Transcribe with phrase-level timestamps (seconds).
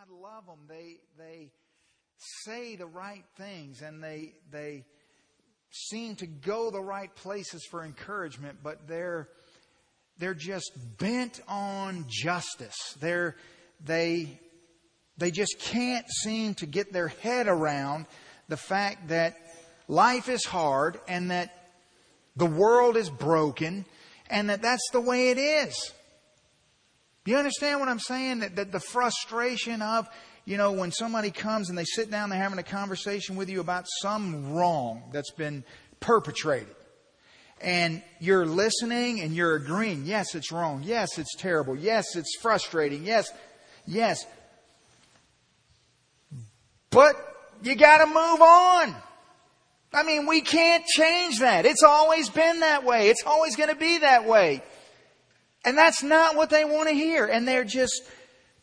[0.00, 0.60] God love them.
[0.66, 1.50] They, they
[2.44, 4.84] say the right things and they, they
[5.70, 9.28] seem to go the right places for encouragement, but they're,
[10.18, 12.96] they're just bent on justice.
[13.00, 13.36] They're,
[13.84, 14.38] they,
[15.18, 18.06] they just can't seem to get their head around
[18.48, 19.36] the fact that
[19.86, 21.54] life is hard and that
[22.36, 23.84] the world is broken
[24.30, 25.92] and that that's the way it is.
[27.30, 28.40] Do you understand what I'm saying?
[28.40, 30.08] That, that the frustration of,
[30.46, 33.60] you know, when somebody comes and they sit down, they're having a conversation with you
[33.60, 35.62] about some wrong that's been
[36.00, 36.74] perpetrated.
[37.60, 40.06] And you're listening and you're agreeing.
[40.06, 40.82] Yes, it's wrong.
[40.84, 41.76] Yes, it's terrible.
[41.76, 43.06] Yes, it's frustrating.
[43.06, 43.30] Yes,
[43.86, 44.26] yes.
[46.90, 47.14] But
[47.62, 48.96] you gotta move on.
[49.92, 51.64] I mean, we can't change that.
[51.64, 53.08] It's always been that way.
[53.08, 54.64] It's always gonna be that way.
[55.64, 57.26] And that's not what they want to hear.
[57.26, 58.02] And they're just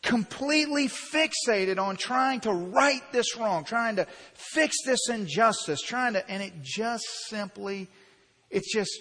[0.02, 6.30] completely fixated on trying to right this wrong, trying to fix this injustice, trying to,
[6.30, 7.88] and it just simply,
[8.50, 9.00] it just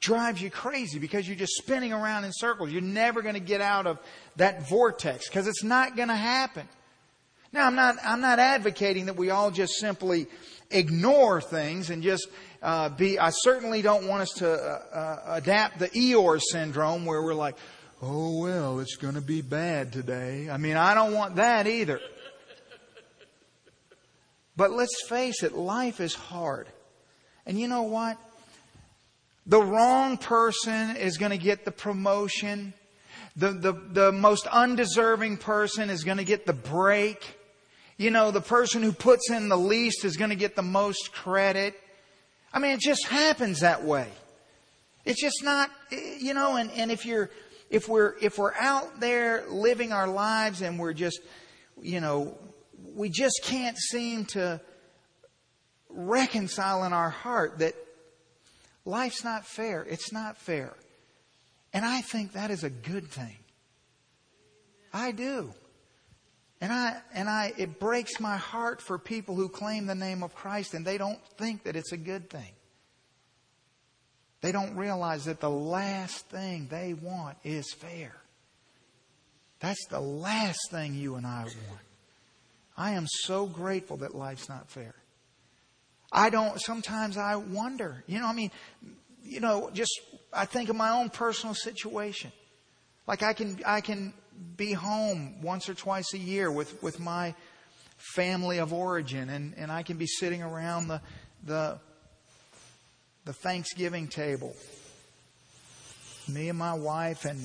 [0.00, 2.70] drives you crazy because you're just spinning around in circles.
[2.70, 3.98] You're never going to get out of
[4.36, 6.68] that vortex because it's not going to happen.
[7.52, 10.26] Now, I'm not, I'm not advocating that we all just simply
[10.70, 12.28] ignore things and just
[12.62, 17.22] uh, be, I certainly don't want us to uh, uh, adapt the Eeyore syndrome where
[17.22, 17.56] we're like,
[18.02, 20.50] oh, well, it's going to be bad today.
[20.50, 22.00] I mean, I don't want that either.
[24.56, 26.66] But let's face it, life is hard.
[27.44, 28.18] And you know what?
[29.46, 32.74] The wrong person is going to get the promotion.
[33.36, 37.35] The, the, the most undeserving person is going to get the break.
[37.96, 41.12] You know, the person who puts in the least is going to get the most
[41.12, 41.74] credit.
[42.52, 44.08] I mean, it just happens that way.
[45.04, 47.30] It's just not, you know, and, and if you're,
[47.70, 51.20] if we're, if we're out there living our lives and we're just,
[51.80, 52.36] you know,
[52.94, 54.60] we just can't seem to
[55.88, 57.74] reconcile in our heart that
[58.84, 59.82] life's not fair.
[59.84, 60.74] It's not fair.
[61.72, 63.36] And I think that is a good thing.
[64.92, 65.52] I do.
[66.60, 70.34] And I, and I, it breaks my heart for people who claim the name of
[70.34, 72.52] Christ and they don't think that it's a good thing.
[74.40, 78.14] They don't realize that the last thing they want is fair.
[79.60, 81.82] That's the last thing you and I want.
[82.76, 84.94] I am so grateful that life's not fair.
[86.12, 88.50] I don't, sometimes I wonder, you know, I mean,
[89.24, 89.92] you know, just,
[90.32, 92.32] I think of my own personal situation.
[93.06, 94.12] Like I can, I can
[94.56, 97.34] be home once or twice a year with, with my
[98.14, 101.00] family of origin and, and I can be sitting around the,
[101.44, 101.78] the,
[103.24, 104.54] the Thanksgiving table.
[106.28, 107.40] Me and my wife and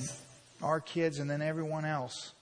[0.62, 2.32] our kids and then everyone else.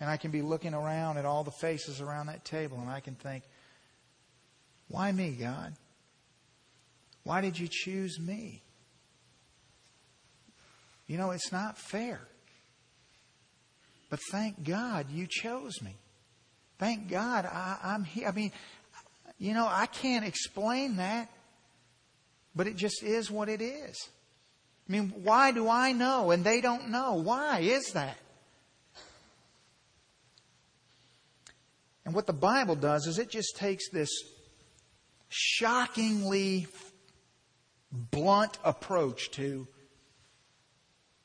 [0.00, 3.00] And I can be looking around at all the faces around that table and I
[3.00, 3.44] can think,
[4.88, 5.74] why me, God?
[7.24, 8.62] Why did you choose me?
[11.06, 12.20] You know, it's not fair.
[14.08, 15.96] But thank God you chose me.
[16.78, 18.28] Thank God I, I'm here.
[18.28, 18.52] I mean,
[19.38, 21.30] you know, I can't explain that,
[22.54, 24.08] but it just is what it is.
[24.88, 27.14] I mean, why do I know and they don't know?
[27.14, 28.18] Why is that?
[32.04, 34.10] And what the Bible does is it just takes this
[35.28, 36.68] shockingly
[37.90, 39.66] blunt approach to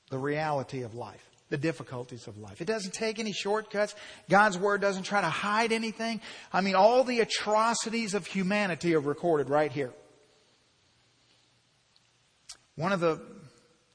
[0.09, 2.61] the reality of life the difficulties of life.
[2.61, 3.93] It doesn't take any shortcuts.
[4.29, 6.21] God's Word doesn't try to hide anything.
[6.51, 9.91] I mean, all the atrocities of humanity are recorded right here.
[12.75, 13.21] One of the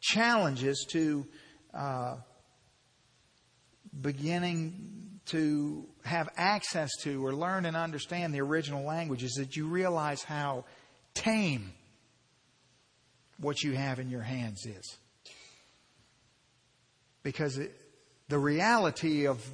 [0.01, 1.27] challenges to
[1.73, 2.17] uh,
[3.99, 9.67] beginning to have access to or learn and understand the original language is that you
[9.67, 10.67] realize how
[11.15, 11.73] tame
[13.41, 14.99] what you have in your hands is.
[17.27, 17.73] Because it,
[18.29, 19.45] the reality of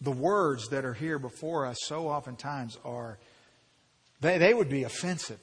[0.00, 3.20] the words that are here before us so oftentimes are,
[4.20, 5.38] they, they would be offensive.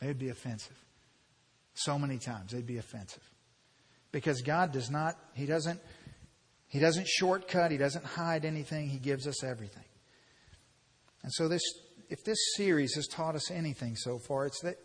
[0.00, 0.82] They would be offensive.
[1.74, 3.22] So many times they'd be offensive.
[4.10, 5.80] Because God does not, He doesn't,
[6.68, 9.84] He doesn't shortcut, He doesn't hide anything, He gives us everything.
[11.24, 11.62] And so this,
[12.08, 14.78] if this series has taught us anything so far, it's that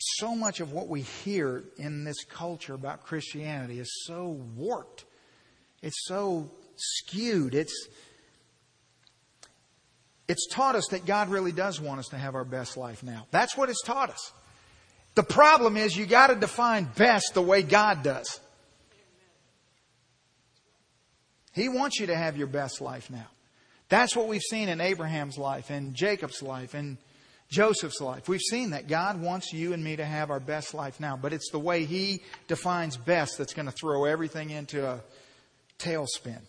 [0.00, 5.04] so much of what we hear in this culture about Christianity is so warped.
[5.82, 7.54] It's so skewed.
[7.54, 7.88] It's,
[10.28, 13.26] it's taught us that God really does want us to have our best life now.
[13.30, 14.32] That's what it's taught us.
[15.16, 18.40] The problem is you got to define best the way God does.
[21.52, 23.26] He wants you to have your best life now.
[23.88, 26.96] That's what we've seen in Abraham's life and Jacob's life and
[27.50, 28.28] Joseph's life.
[28.28, 31.32] We've seen that God wants you and me to have our best life now, but
[31.32, 35.00] it's the way He defines best that's going to throw everything into a
[35.78, 36.40] tailspin.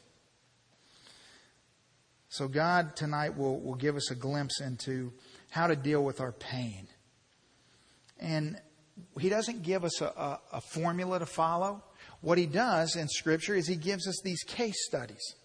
[2.29, 5.11] So, God tonight will, will give us a glimpse into
[5.49, 6.87] how to deal with our pain.
[8.19, 8.59] And
[9.19, 11.83] He doesn't give us a, a, a formula to follow.
[12.21, 15.35] What He does in Scripture is He gives us these case studies.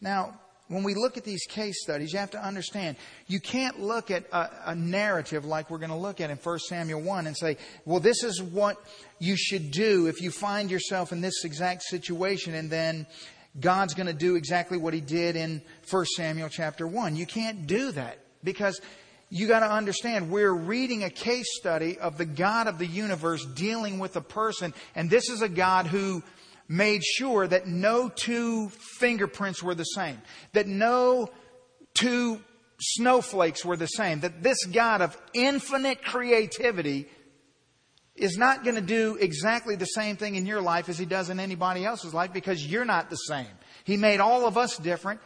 [0.00, 2.96] Now, when we look at these case studies, you have to understand
[3.28, 6.58] you can't look at a, a, narrative like we're going to look at in 1
[6.58, 8.76] Samuel 1 and say, well, this is what
[9.20, 13.06] you should do if you find yourself in this exact situation, and then
[13.60, 17.14] God's going to do exactly what he did in 1 Samuel chapter 1.
[17.14, 18.80] You can't do that because
[19.30, 23.44] you got to understand we're reading a case study of the God of the universe
[23.44, 26.22] dealing with a person, and this is a God who
[26.68, 30.20] made sure that no two fingerprints were the same,
[30.52, 31.28] that no
[31.94, 32.40] two
[32.80, 37.08] snowflakes were the same, that this God of infinite creativity
[38.14, 41.30] is not going to do exactly the same thing in your life as he does
[41.30, 43.46] in anybody else's life because you're not the same.
[43.84, 45.20] He made all of us different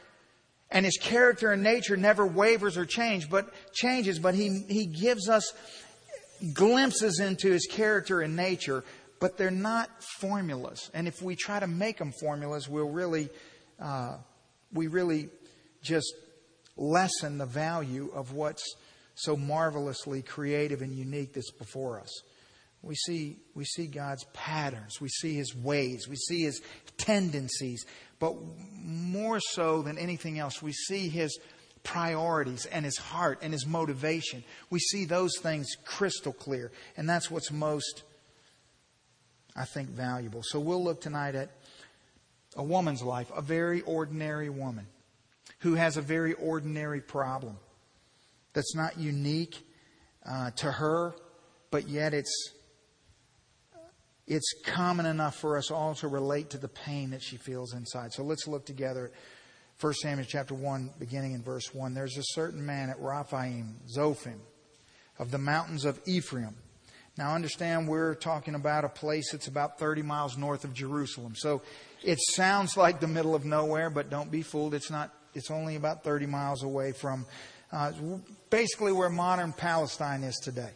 [0.70, 5.28] and his character and nature never wavers or change, but changes, but he, he gives
[5.28, 5.52] us
[6.54, 8.84] glimpses into his character and nature
[9.20, 10.90] but they're not formulas.
[10.94, 13.28] And if we try to make them formulas, we'll really,
[13.78, 14.16] uh,
[14.72, 15.28] we really
[15.82, 16.12] just
[16.76, 18.74] lessen the value of what's
[19.14, 22.22] so marvelously creative and unique that's before us.
[22.82, 25.00] We see, we see God's patterns.
[25.02, 26.08] We see His ways.
[26.08, 26.62] We see His
[26.96, 27.84] tendencies.
[28.18, 28.36] But
[28.82, 31.38] more so than anything else, we see His
[31.82, 34.44] priorities and His heart and His motivation.
[34.70, 36.72] We see those things crystal clear.
[36.96, 38.04] And that's what's most
[39.56, 40.42] I think, valuable.
[40.44, 41.50] So we'll look tonight at
[42.56, 44.86] a woman's life, a very ordinary woman
[45.60, 47.56] who has a very ordinary problem
[48.52, 49.56] that's not unique
[50.28, 51.14] uh, to her,
[51.70, 52.52] but yet it's
[54.26, 58.12] it's common enough for us all to relate to the pain that she feels inside.
[58.12, 61.94] So let's look together at 1 Samuel chapter 1, beginning in verse 1.
[61.94, 64.38] There's a certain man at Raphaim, Zophim,
[65.18, 66.54] of the mountains of Ephraim
[67.18, 71.34] now, understand we're talking about a place that's about 30 miles north of Jerusalem.
[71.36, 71.62] So
[72.02, 74.74] it sounds like the middle of nowhere, but don't be fooled.
[74.74, 77.26] It's not, it's only about 30 miles away from
[77.72, 77.92] uh,
[78.48, 80.70] basically where modern Palestine is today.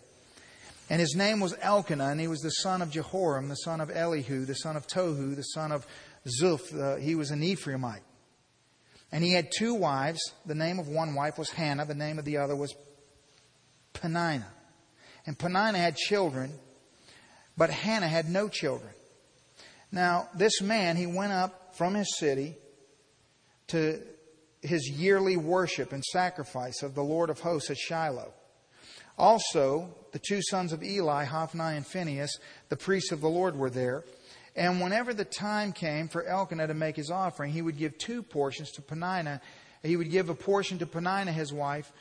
[0.91, 3.91] And his name was Elkanah, and he was the son of Jeroham, the son of
[3.91, 5.87] Elihu, the son of Tohu, the son of
[6.43, 6.79] Zuph.
[6.79, 8.03] Uh, he was an Ephraimite.
[9.11, 10.21] And he had two wives.
[10.45, 12.75] The name of one wife was Hannah, the name of the other was
[13.95, 14.53] Peninnah.
[15.27, 16.53] And Peninnah had children,
[17.57, 18.93] but Hannah had no children.
[19.91, 22.57] Now, this man, he went up from his city
[23.69, 24.01] to
[24.61, 28.33] his yearly worship and sacrifice of the Lord of hosts at Shiloh.
[29.17, 32.39] Also, the two sons of Eli, Hophni and Phinehas,
[32.69, 34.05] the priests of the Lord, were there.
[34.57, 38.23] And whenever the time came for Elkanah to make his offering, he would give two
[38.23, 39.41] portions to Peninnah.
[39.83, 41.93] He would give a portion to Peninnah, his wife,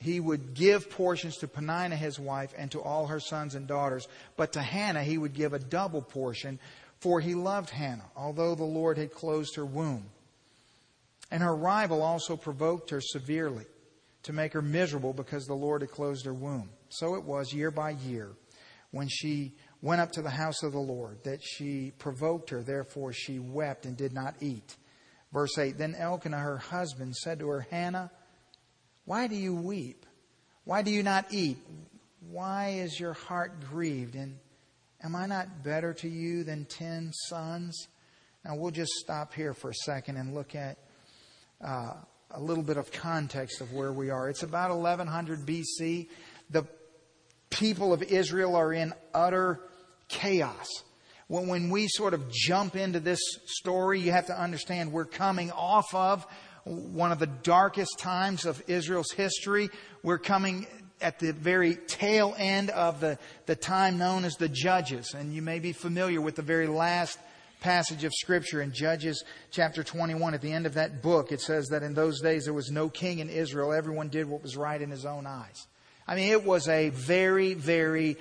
[0.00, 4.06] he would give portions to Peninnah, his wife, and to all her sons and daughters.
[4.36, 6.60] But to Hannah, he would give a double portion,
[7.00, 10.04] for he loved Hannah, although the Lord had closed her womb.
[11.30, 13.66] And her rival also provoked her severely
[14.22, 16.70] to make her miserable because the Lord had closed her womb.
[16.90, 18.30] So it was year by year
[18.92, 22.62] when she went up to the house of the Lord that she provoked her.
[22.62, 24.76] Therefore she wept and did not eat.
[25.32, 28.10] Verse 8 Then Elkanah, her husband, said to her, Hannah,
[29.08, 30.04] why do you weep?
[30.64, 31.56] Why do you not eat?
[32.30, 34.16] Why is your heart grieved?
[34.16, 34.36] And
[35.02, 37.88] am I not better to you than ten sons?
[38.44, 40.76] Now we'll just stop here for a second and look at
[41.64, 41.94] uh,
[42.32, 44.28] a little bit of context of where we are.
[44.28, 46.08] It's about 1100 BC.
[46.50, 46.66] The
[47.48, 49.58] people of Israel are in utter
[50.08, 50.66] chaos.
[51.28, 55.94] When we sort of jump into this story, you have to understand we're coming off
[55.94, 56.26] of
[56.68, 59.70] one of the darkest times of Israel's history.
[60.02, 60.66] We're coming
[61.00, 65.14] at the very tail end of the, the time known as the Judges.
[65.14, 67.18] And you may be familiar with the very last
[67.60, 70.34] passage of Scripture in Judges chapter 21.
[70.34, 72.88] At the end of that book, it says that in those days there was no
[72.88, 73.72] king in Israel.
[73.72, 75.66] Everyone did what was right in his own eyes.
[76.06, 78.16] I mean, it was a very, very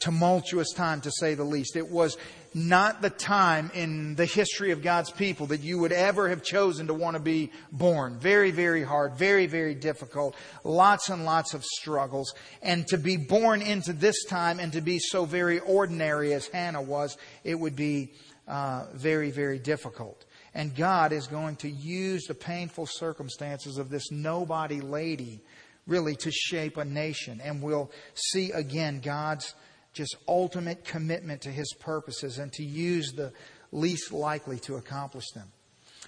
[0.00, 1.76] tumultuous time to say the least.
[1.76, 2.16] It was
[2.52, 6.88] not the time in the history of God's people that you would ever have chosen
[6.88, 8.18] to want to be born.
[8.18, 12.34] Very, very hard, very, very difficult, lots and lots of struggles.
[12.62, 16.82] And to be born into this time and to be so very ordinary as Hannah
[16.82, 18.12] was, it would be
[18.48, 20.24] uh, very, very difficult.
[20.52, 25.42] And God is going to use the painful circumstances of this nobody lady
[25.86, 27.40] really to shape a nation.
[27.42, 29.54] And we'll see again God's
[29.92, 33.32] just ultimate commitment to his purposes and to use the
[33.72, 35.48] least likely to accomplish them.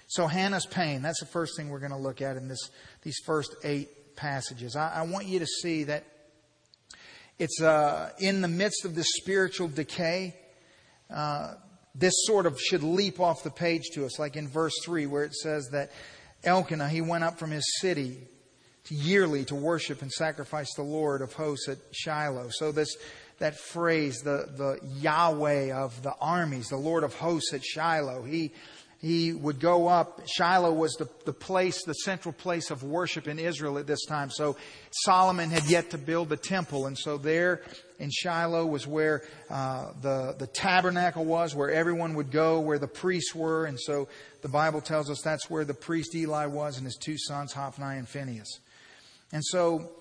[0.07, 2.69] So Hannah's pain, that's the first thing we're going to look at in this,
[3.01, 4.75] these first eight passages.
[4.75, 6.05] I, I want you to see that
[7.39, 10.35] it's uh, in the midst of this spiritual decay.
[11.09, 11.55] Uh,
[11.95, 15.23] this sort of should leap off the page to us, like in verse 3, where
[15.23, 15.91] it says that
[16.43, 18.27] Elkanah, he went up from his city
[18.89, 22.49] yearly to worship and sacrifice the Lord of hosts at Shiloh.
[22.49, 22.95] So this
[23.39, 28.53] that phrase, the, the Yahweh of the armies, the Lord of hosts at Shiloh, he
[29.03, 30.21] he would go up.
[30.33, 34.29] Shiloh was the, the place, the central place of worship in Israel at this time.
[34.29, 34.55] So
[34.91, 36.85] Solomon had yet to build the temple.
[36.85, 37.63] And so there
[37.99, 42.87] in Shiloh was where uh, the, the tabernacle was, where everyone would go, where the
[42.87, 43.65] priests were.
[43.65, 44.07] And so
[44.41, 47.97] the Bible tells us that's where the priest Eli was and his two sons, Hophni
[47.97, 48.59] and Phinehas.
[49.33, 49.91] And so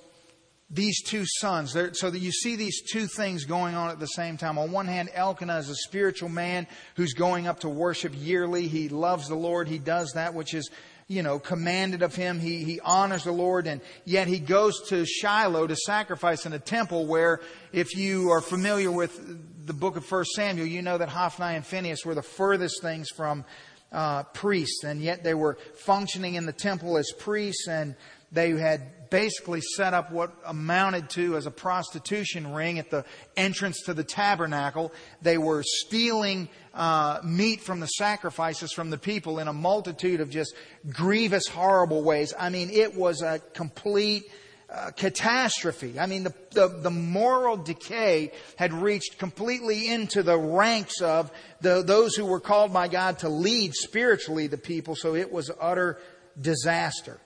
[0.72, 1.76] these two sons.
[1.92, 4.58] So that you see these two things going on at the same time.
[4.58, 8.66] On one hand, Elkanah is a spiritual man who's going up to worship yearly.
[8.66, 9.68] He loves the Lord.
[9.68, 10.70] He does that which is,
[11.08, 12.40] you know, commanded of him.
[12.40, 16.58] He, he honors the Lord and yet he goes to Shiloh to sacrifice in a
[16.58, 17.40] temple where
[17.72, 21.66] if you are familiar with the book of First Samuel, you know that Hophni and
[21.66, 23.44] Phinehas were the furthest things from
[23.92, 27.94] uh, priests and yet they were functioning in the temple as priests and
[28.32, 28.80] they had
[29.12, 33.04] basically set up what amounted to as a prostitution ring at the
[33.36, 34.90] entrance to the tabernacle.
[35.20, 40.30] They were stealing uh, meat from the sacrifices from the people in a multitude of
[40.30, 40.54] just
[40.90, 42.32] grievous, horrible ways.
[42.38, 44.24] I mean, it was a complete
[44.70, 46.00] uh, catastrophe.
[46.00, 51.82] I mean, the, the, the, moral decay had reached completely into the ranks of the,
[51.82, 55.98] those who were called by God to lead spiritually the people, so it was utter
[56.40, 57.20] disaster.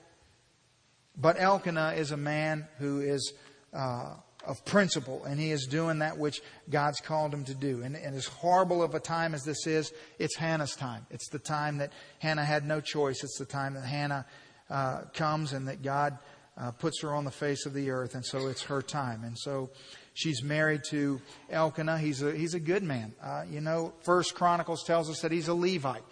[1.17, 3.33] But Elkanah is a man who is
[3.73, 4.13] uh,
[4.45, 7.81] of principle, and he is doing that which God's called him to do.
[7.83, 11.05] And, and, as horrible of a time as this is, it's Hannah's time.
[11.09, 13.23] It's the time that Hannah had no choice.
[13.23, 14.25] It's the time that Hannah
[14.69, 16.17] uh, comes and that God
[16.57, 19.23] uh, puts her on the face of the earth, and so it's her time.
[19.23, 19.69] And so
[20.13, 21.99] she's married to Elkanah.
[21.99, 23.13] He's a he's a good man.
[23.21, 26.03] Uh, you know, First Chronicles tells us that he's a Levite.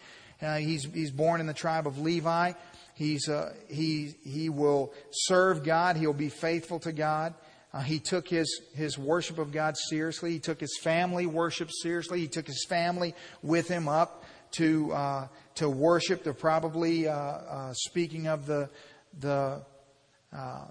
[0.42, 2.54] Uh, he's he's born in the tribe of Levi.
[2.96, 5.98] He's, uh, he, he will serve God.
[5.98, 7.34] He'll be faithful to God.
[7.74, 10.32] Uh, he took his, his worship of God seriously.
[10.32, 12.22] He took his family worship seriously.
[12.22, 16.24] He took his family with him up to, uh, to worship.
[16.24, 18.70] They're probably uh, uh, speaking of the,
[19.20, 19.66] the,
[20.32, 20.68] uh,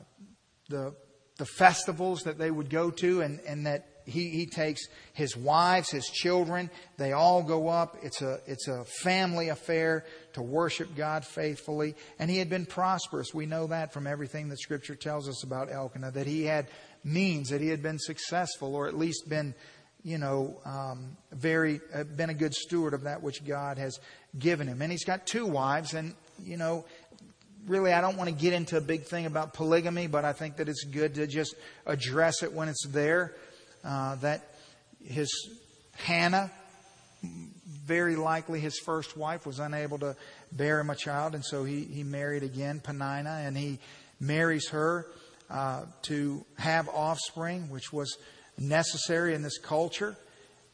[0.71, 0.95] the,
[1.37, 5.91] the festivals that they would go to and, and that he, he takes his wives,
[5.91, 7.97] his children, they all go up.
[8.03, 10.05] It's a, it's a family affair
[10.35, 11.95] to worship God faithfully.
[12.19, 13.33] And he had been prosperous.
[13.33, 16.69] We know that from everything that Scripture tells us about Elkanah, that he had
[17.03, 19.55] means, that he had been successful, or at least been,
[20.03, 23.99] you know, um, very, uh, been a good steward of that which God has
[24.39, 24.83] given him.
[24.83, 26.85] And he's got two wives, and, you know,
[27.67, 30.57] really, I don't want to get into a big thing about polygamy, but I think
[30.57, 31.55] that it's good to just
[31.87, 33.35] address it when it's there.
[33.83, 34.55] Uh, that
[35.05, 35.29] his
[35.97, 36.51] Hannah,
[37.85, 40.17] very likely his first wife, was unable to
[40.53, 43.79] bear him a child, and so he, he married again, Peninnah, and he
[44.21, 45.07] marries her
[45.51, 48.17] uh, to have offspring, which was
[48.59, 50.17] necessary in this culture.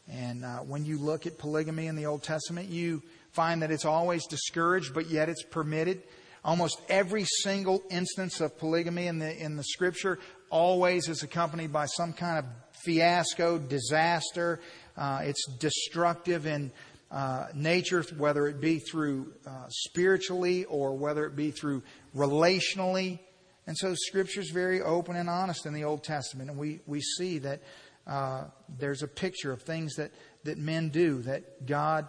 [0.08, 3.02] And uh, when you look at polygamy in the Old Testament, you
[3.32, 6.02] find that it's always discouraged, but yet it's permitted.
[6.44, 11.86] Almost every single instance of polygamy in the in the Scripture always is accompanied by
[11.86, 12.44] some kind of
[12.84, 14.60] fiasco, disaster.
[14.96, 16.72] Uh, it's destructive in
[17.10, 21.82] uh, nature, whether it be through uh, spiritually or whether it be through
[22.14, 23.18] relationally.
[23.66, 26.50] And so Scripture is very open and honest in the Old Testament.
[26.50, 27.60] And we, we see that
[28.06, 28.44] uh,
[28.78, 30.12] there's a picture of things that,
[30.44, 32.08] that men do that God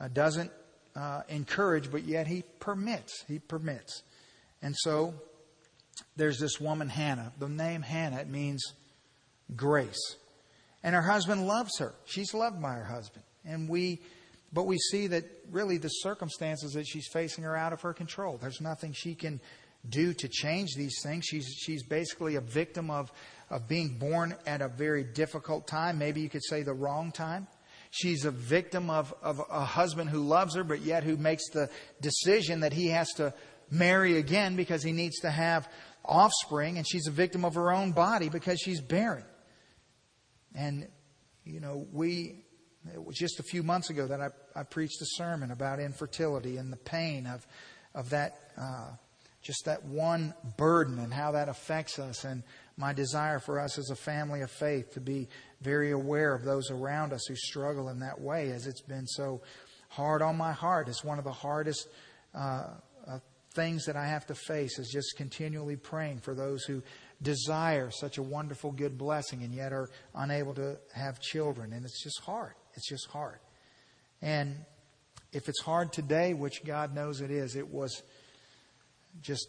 [0.00, 0.50] uh, doesn't
[0.96, 3.24] uh, encourage, but yet He permits.
[3.28, 4.02] He permits.
[4.62, 5.14] And so
[6.16, 7.32] there's this woman, Hannah.
[7.38, 8.62] The name Hannah, means
[9.54, 10.16] grace.
[10.82, 11.94] And her husband loves her.
[12.04, 13.24] She's loved by her husband.
[13.44, 14.00] And we,
[14.52, 18.38] but we see that really the circumstances that she's facing are out of her control.
[18.38, 19.40] There's nothing she can
[19.88, 21.24] do to change these things.
[21.24, 23.12] She's, she's basically a victim of,
[23.50, 25.98] of being born at a very difficult time.
[25.98, 27.46] Maybe you could say the wrong time.
[27.90, 31.70] She's a victim of, of a husband who loves her, but yet who makes the
[32.00, 33.32] decision that he has to
[33.70, 35.68] marry again because he needs to have
[36.04, 36.76] offspring.
[36.76, 39.24] And she's a victim of her own body because she's barren.
[40.54, 40.88] And,
[41.44, 42.44] you know, we,
[42.92, 46.56] it was just a few months ago that I, I preached a sermon about infertility
[46.56, 47.46] and the pain of,
[47.94, 48.90] of that, uh,
[49.42, 52.24] just that one burden and how that affects us.
[52.24, 52.42] And
[52.76, 55.28] my desire for us as a family of faith to be
[55.60, 59.42] very aware of those around us who struggle in that way, as it's been so
[59.88, 60.88] hard on my heart.
[60.88, 61.88] It's one of the hardest
[62.34, 62.68] uh,
[63.06, 63.18] uh,
[63.54, 66.82] things that I have to face is just continually praying for those who
[67.22, 71.72] desire such a wonderful, good blessing and yet are unable to have children.
[71.72, 72.54] And it's just hard.
[72.78, 73.40] It's just hard.
[74.22, 74.54] And
[75.32, 78.04] if it's hard today, which God knows it is, it was
[79.20, 79.48] just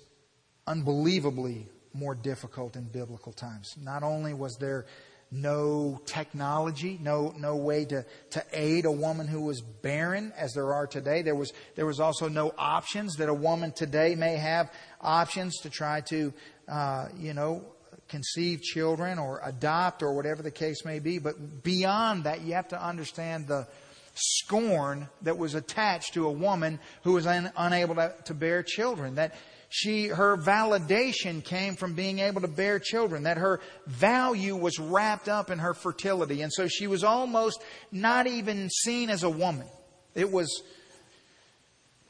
[0.65, 3.75] unbelievably more difficult in biblical times.
[3.79, 4.87] Not only was there
[5.29, 10.73] no technology, no, no way to, to aid a woman who was barren as there
[10.73, 11.21] are today.
[11.21, 14.71] There was, there was also no options that a woman today may have
[15.01, 16.33] options to try to,
[16.67, 17.63] uh, you know,
[18.09, 21.19] conceive children or adopt or whatever the case may be.
[21.19, 23.67] But beyond that, you have to understand the
[24.15, 29.15] scorn that was attached to a woman who was un, unable to, to bear children.
[29.15, 29.35] That
[29.69, 35.29] she, her validation came from being able to bear children, that her value was wrapped
[35.29, 36.41] up in her fertility.
[36.41, 37.61] And so she was almost
[37.91, 39.67] not even seen as a woman.
[40.15, 40.63] It was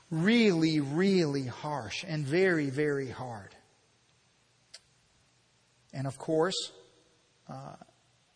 [0.10, 3.54] really, really harsh and very, very hard.
[5.94, 6.72] And of course,
[7.50, 7.76] uh,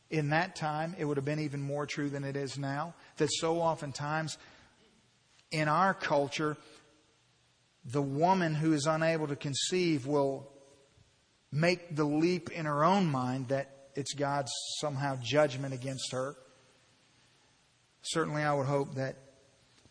[0.10, 2.94] in that time, it would have been even more true than it is now.
[3.18, 4.38] That so oftentimes
[5.52, 6.58] in our culture,
[7.86, 10.50] the woman who is unable to conceive will
[11.52, 16.36] make the leap in her own mind that it's God's somehow judgment against her.
[18.02, 19.16] Certainly, I would hope that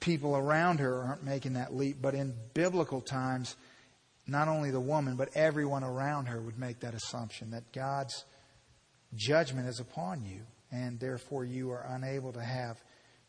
[0.00, 3.56] people around her aren't making that leap, but in biblical times,
[4.26, 8.24] not only the woman, but everyone around her would make that assumption that God's
[9.14, 12.78] judgment is upon you, and therefore you are unable to have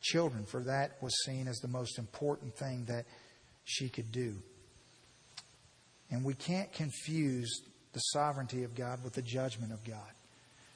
[0.02, 3.06] children, for that was seen as the most important thing that
[3.66, 4.36] she could do.
[6.12, 7.62] And we can't confuse
[7.94, 10.12] the sovereignty of God with the judgment of God.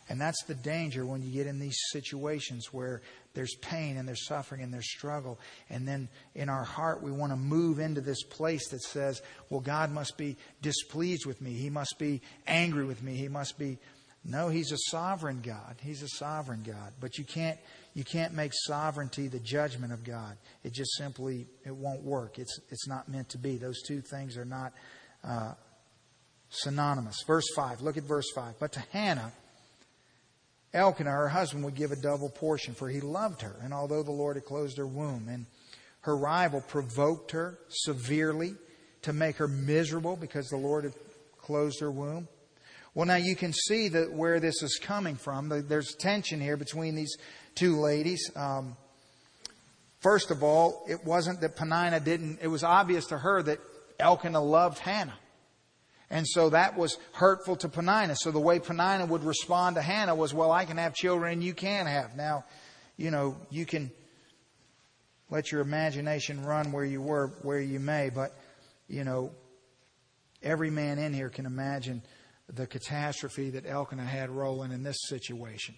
[0.10, 3.02] And that's the danger when you get in these situations where
[3.34, 5.40] there's pain and there's suffering and there's struggle.
[5.70, 9.60] And then in our heart, we want to move into this place that says, well,
[9.60, 11.54] God must be displeased with me.
[11.54, 13.16] He must be angry with me.
[13.16, 13.80] He must be.
[14.24, 15.76] No, He's a sovereign God.
[15.82, 16.94] He's a sovereign God.
[17.00, 17.60] But you can't,
[17.94, 20.38] you can't make sovereignty the judgment of God.
[20.64, 22.40] It just simply, it won't work.
[22.40, 23.58] It's, it's not meant to be.
[23.58, 24.74] Those two things are not
[25.24, 25.54] uh,
[26.50, 27.24] synonymous.
[27.28, 28.56] Verse 5, look at verse 5.
[28.60, 29.32] But to Hannah,
[30.74, 34.12] Elkanah, her husband, would give a double portion, for he loved her, and although the
[34.12, 35.46] Lord had closed her womb, and
[36.02, 38.56] her rival provoked her severely
[39.02, 40.94] to make her miserable because the Lord had
[41.38, 42.28] closed her womb.
[42.94, 45.50] Well, now you can see that where this is coming from.
[45.68, 47.16] There's tension here between these
[47.54, 48.32] two ladies.
[48.36, 48.76] Um,
[50.00, 53.60] first of all, it wasn't that Penina didn't, it was obvious to her that
[54.00, 55.18] Elkanah loved Hannah.
[56.10, 58.16] And so that was hurtful to Penina.
[58.16, 61.44] So the way Penina would respond to Hannah was, well, I can have children and
[61.44, 62.16] you can't have.
[62.16, 62.46] Now,
[62.96, 63.92] you know, you can
[65.30, 68.34] let your imagination run where you were, where you may, but,
[68.88, 69.32] you know,
[70.42, 72.02] every man in here can imagine
[72.48, 75.76] the catastrophe that Elkanah had rolling in this situation.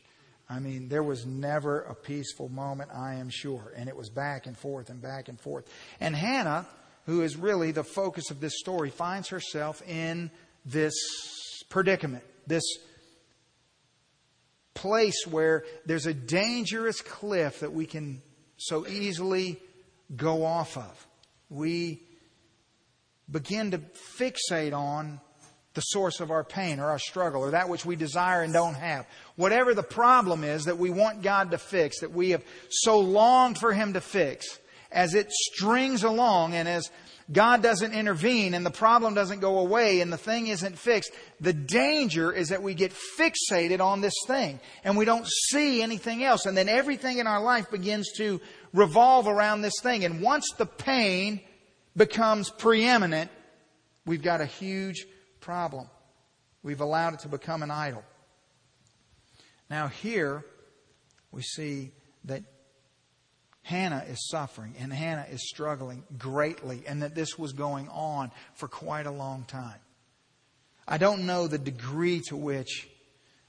[0.47, 3.73] I mean, there was never a peaceful moment, I am sure.
[3.75, 5.65] And it was back and forth and back and forth.
[5.99, 6.67] And Hannah,
[7.09, 10.29] who is really the focus of this story, finds herself in
[10.63, 10.93] this
[11.67, 12.63] predicament, this
[14.75, 18.21] place where there's a dangerous cliff that we can
[18.57, 19.59] so easily
[20.15, 21.07] go off of.
[21.49, 22.03] We
[23.29, 23.79] begin to
[24.19, 25.19] fixate on
[25.73, 28.75] the source of our pain or our struggle or that which we desire and don't
[28.75, 29.07] have.
[29.35, 33.57] Whatever the problem is that we want God to fix, that we have so longed
[33.57, 34.59] for Him to fix,
[34.91, 36.89] as it strings along and as
[37.31, 41.53] God doesn't intervene and the problem doesn't go away and the thing isn't fixed, the
[41.53, 46.47] danger is that we get fixated on this thing and we don't see anything else.
[46.47, 48.41] And then everything in our life begins to
[48.73, 50.05] revolve around this thing.
[50.05, 51.41] And once the pain
[51.95, 53.29] becomes preeminent,
[54.07, 55.05] we've got a huge
[55.39, 55.87] problem.
[56.63, 58.03] We've allowed it to become an idol.
[59.69, 60.43] Now, here
[61.31, 61.91] we see
[62.25, 62.43] that
[63.69, 68.67] Hannah is suffering and Hannah is struggling greatly, and that this was going on for
[68.67, 69.77] quite a long time.
[70.87, 72.89] I don't know the degree to which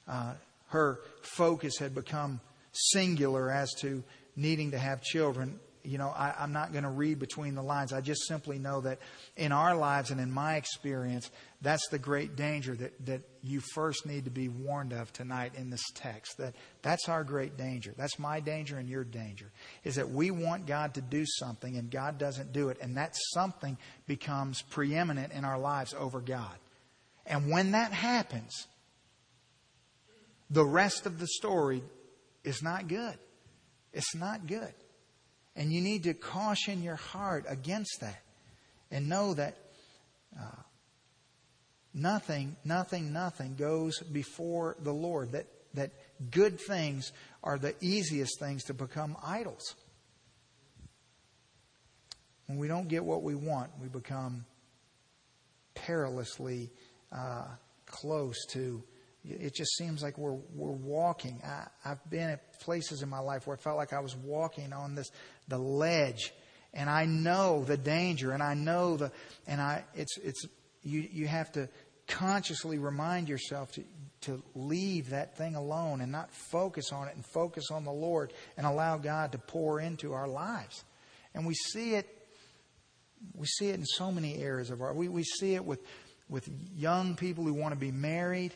[0.06, 0.34] uh,
[0.68, 2.40] her focus had become
[2.72, 4.04] singular as to
[4.36, 5.58] needing to have children.
[5.84, 7.94] you know, I, I'm not going to read between the lines.
[7.94, 8.98] I just simply know that
[9.38, 11.30] in our lives and in my experience,
[11.62, 15.68] that's the great danger that, that you first need to be warned of tonight in
[15.68, 16.38] this text.
[16.38, 17.92] That that's our great danger.
[17.96, 19.50] That's my danger and your danger.
[19.84, 23.14] Is that we want God to do something and God doesn't do it, and that
[23.34, 26.56] something becomes preeminent in our lives over God.
[27.26, 28.66] And when that happens,
[30.48, 31.82] the rest of the story
[32.42, 33.18] is not good.
[33.92, 34.72] It's not good.
[35.56, 38.22] And you need to caution your heart against that
[38.90, 39.58] and know that
[40.40, 40.62] uh,
[41.94, 45.32] nothing, nothing, nothing goes before the Lord.
[45.32, 45.92] That, that
[46.30, 49.74] good things are the easiest things to become idols.
[52.46, 54.44] When we don't get what we want, we become
[55.74, 56.70] perilously
[57.12, 57.46] uh,
[57.86, 58.82] close to
[59.24, 61.40] it just seems like we're we're walking.
[61.44, 64.72] I, I've been at places in my life where it felt like I was walking
[64.72, 65.10] on this
[65.48, 66.32] the ledge,
[66.72, 69.12] and I know the danger, and I know the
[69.46, 70.46] and I it's it's
[70.82, 71.68] you you have to
[72.06, 73.84] consciously remind yourself to
[74.22, 78.32] to leave that thing alone and not focus on it and focus on the Lord
[78.56, 80.84] and allow God to pour into our lives.
[81.34, 82.06] And we see it
[83.34, 85.80] we see it in so many areas of our we, we see it with
[86.28, 88.54] with young people who want to be married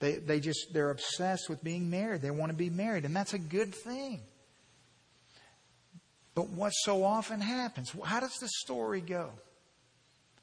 [0.00, 2.22] they, they just, they're obsessed with being married.
[2.22, 4.20] They want to be married, and that's a good thing.
[6.34, 7.92] But what so often happens?
[8.04, 9.30] How does the story go?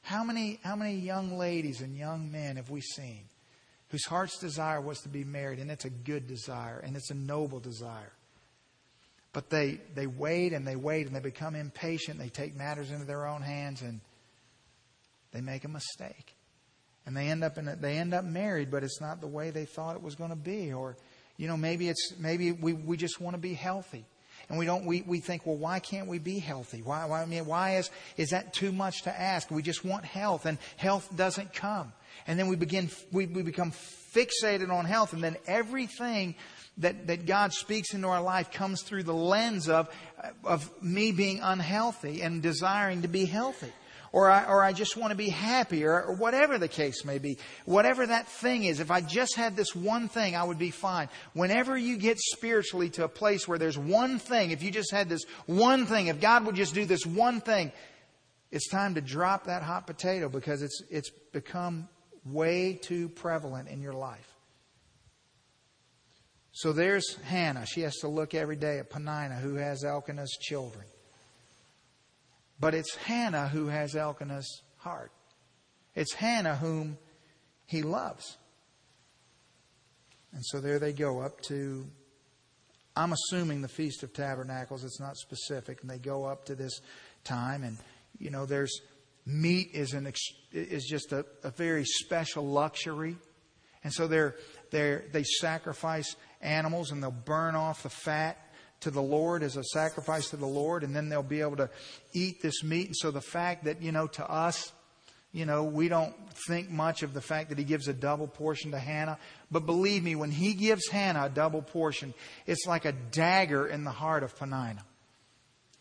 [0.06, 3.22] How many, how many young ladies and young men have we seen
[3.90, 7.16] whose heart's desire was to be married, and it's a good desire, and it's a
[7.16, 8.14] noble desire?
[9.34, 12.20] But they, they wait and they wait and they become impatient.
[12.20, 14.00] They take matters into their own hands and
[15.34, 16.36] they make a mistake
[17.06, 19.52] and they end up in a, they end up married, but it's not the way
[19.52, 20.74] they thought it was going to be.
[20.74, 20.98] Or,
[21.38, 24.06] you know, maybe it's maybe we, we just want to be healthy.
[24.50, 26.82] And we don't we, we think, well, why can't we be healthy?
[26.82, 29.50] Why, why I mean why is is that too much to ask?
[29.50, 31.94] We just want health and health doesn't come.
[32.28, 36.36] And then we begin we, we become fixated on health and then everything
[36.78, 39.90] that, that God speaks into our life comes through the lens of,
[40.44, 43.72] of me being unhealthy and desiring to be healthy
[44.16, 47.18] or I, or I just want to be happy, or, or whatever the case may
[47.18, 47.38] be.
[47.66, 51.10] Whatever that thing is, if I just had this one thing, I would be fine.
[51.34, 55.10] Whenever you get spiritually to a place where there's one thing, if you just had
[55.10, 57.74] this one thing, if God would just do this one thing,
[58.52, 61.90] it's time to drop that hot potato because it's, it's become
[62.24, 64.34] way too prevalent in your life.
[66.54, 67.66] So there's Hannah.
[67.66, 70.86] She has to look every day at Penina, who has Elkanah's children.
[72.60, 75.12] But it's Hannah who has Elkanah's heart.
[75.94, 76.98] It's Hannah whom
[77.66, 78.38] he loves.
[80.34, 81.86] And so there they go up to,
[82.96, 84.84] I'm assuming the Feast of Tabernacles.
[84.84, 85.82] It's not specific.
[85.82, 86.82] And they go up to this
[87.24, 87.64] time.
[87.64, 87.78] And,
[88.20, 88.82] you know, there's
[89.26, 90.12] meat is, an,
[90.52, 93.18] is just a, a very special luxury.
[93.84, 94.36] And so they're,
[94.72, 98.38] they're, they sacrifice animals and they'll burn off the fat
[98.82, 101.70] to the Lord as a sacrifice to the Lord, and then they'll be able to
[102.14, 102.88] eat this meat.
[102.88, 104.72] And so the fact that, you know, to us,
[105.32, 106.16] you know, we don't
[106.48, 109.18] think much of the fact that he gives a double portion to Hannah.
[109.52, 112.14] But believe me, when he gives Hannah a double portion,
[112.46, 114.82] it's like a dagger in the heart of Penina.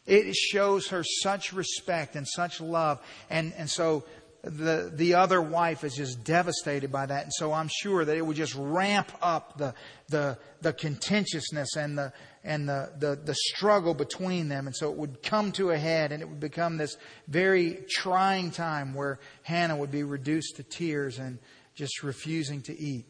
[0.07, 3.01] It shows her such respect and such love.
[3.31, 4.05] And, and so
[4.43, 7.23] the, the other wife is just devastated by that.
[7.23, 9.75] And so I'm sure that it would just ramp up the,
[10.09, 12.13] the, the contentiousness and the,
[12.45, 14.67] and the, the, the struggle between them.
[14.67, 18.51] And so it would come to a head and it would become this very trying
[18.51, 21.39] time where Hannah would be reduced to tears and
[21.75, 23.07] just refusing to eat.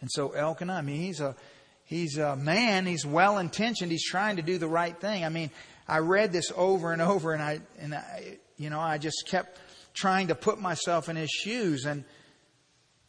[0.00, 1.36] And so Elkanah, I mean, he's a,
[1.84, 5.24] he's a man, he's well intentioned, he's trying to do the right thing.
[5.24, 5.50] I mean,
[5.86, 9.60] I read this over and over and I, and I, you know, I just kept
[9.94, 12.04] trying to put myself in his shoes and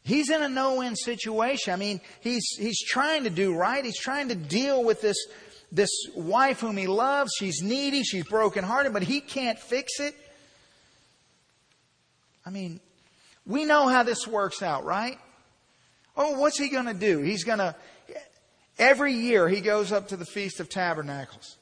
[0.07, 1.73] He's in a no-win situation.
[1.73, 3.83] I mean, he's, he's trying to do right.
[3.83, 5.17] He's trying to deal with this,
[5.69, 7.33] this wife whom he loves.
[7.37, 8.03] She's needy.
[8.03, 10.15] She's brokenhearted, but he can't fix it.
[12.45, 12.79] I mean,
[13.45, 15.19] we know how this works out, right?
[16.15, 17.19] Oh, what's he going to do?
[17.19, 17.75] He's going to,
[18.79, 21.57] every year he goes up to the Feast of Tabernacles.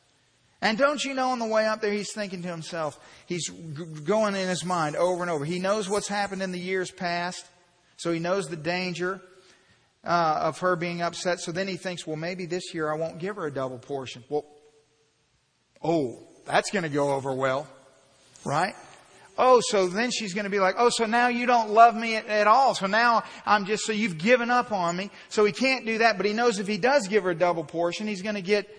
[0.62, 4.36] And don't you know on the way up there, he's thinking to himself, he's going
[4.36, 5.46] in his mind over and over.
[5.46, 7.44] He knows what's happened in the years past.
[7.98, 9.22] So he knows the danger
[10.04, 11.40] uh, of her being upset.
[11.40, 14.24] So then he thinks, well, maybe this year I won't give her a double portion.
[14.30, 14.46] Well,
[15.84, 17.68] oh, that's going to go over well,
[18.44, 18.76] right?
[19.38, 22.16] Oh, so then she's going to be like, oh, so now you don't love me
[22.16, 22.74] at, at, all.
[22.74, 25.12] So now I'm just, so you've given up on me.
[25.28, 27.66] So he can't do that, but he knows if he does give her a double
[27.66, 28.70] portion, he's going to get,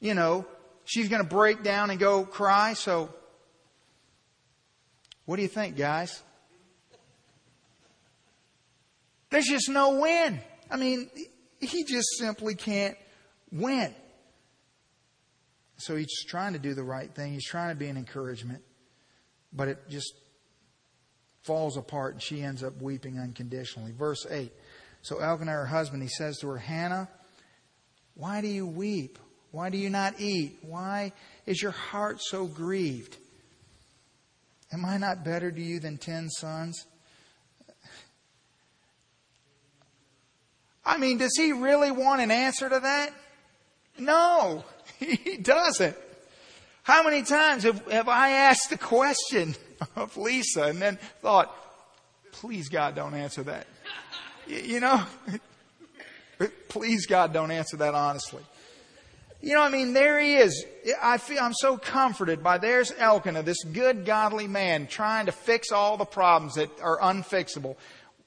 [0.00, 0.46] you know,
[0.84, 2.72] she's going to break down and go cry.
[2.72, 3.10] So,
[5.26, 6.22] what do you think, guys?
[9.36, 10.40] There's just no win.
[10.70, 11.10] I mean,
[11.60, 12.96] he just simply can't
[13.52, 13.94] win.
[15.76, 17.34] So he's trying to do the right thing.
[17.34, 18.62] He's trying to be an encouragement,
[19.52, 20.14] but it just
[21.42, 23.92] falls apart and she ends up weeping unconditionally.
[23.92, 24.50] Verse 8.
[25.02, 27.06] So Elkanah, her husband, he says to her, Hannah,
[28.14, 29.18] why do you weep?
[29.50, 30.60] Why do you not eat?
[30.62, 31.12] Why
[31.44, 33.18] is your heart so grieved?
[34.72, 36.86] Am I not better to you than ten sons?
[40.86, 43.12] I mean, does he really want an answer to that?
[43.98, 44.64] No,
[44.98, 45.96] he doesn't.
[46.84, 49.56] How many times have, have I asked the question
[49.96, 51.54] of Lisa and then thought,
[52.30, 53.66] please God don't answer that.
[54.46, 55.04] You know,
[56.68, 58.42] please God don't answer that honestly.
[59.42, 60.64] You know, I mean, there he is.
[61.02, 65.72] I feel I'm so comforted by there's Elkanah, this good, godly man, trying to fix
[65.72, 67.76] all the problems that are unfixable.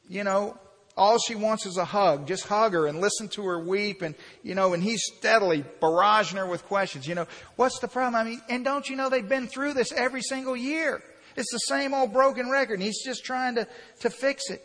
[0.08, 0.58] You know,
[1.00, 2.28] all she wants is a hug.
[2.28, 4.02] Just hug her and listen to her weep.
[4.02, 7.08] And, you know, and he's steadily barraging her with questions.
[7.08, 8.16] You know, what's the problem?
[8.16, 11.02] I mean, and don't you know they've been through this every single year?
[11.36, 12.76] It's the same old broken record.
[12.76, 13.68] And he's just trying to,
[14.02, 14.62] to fix it.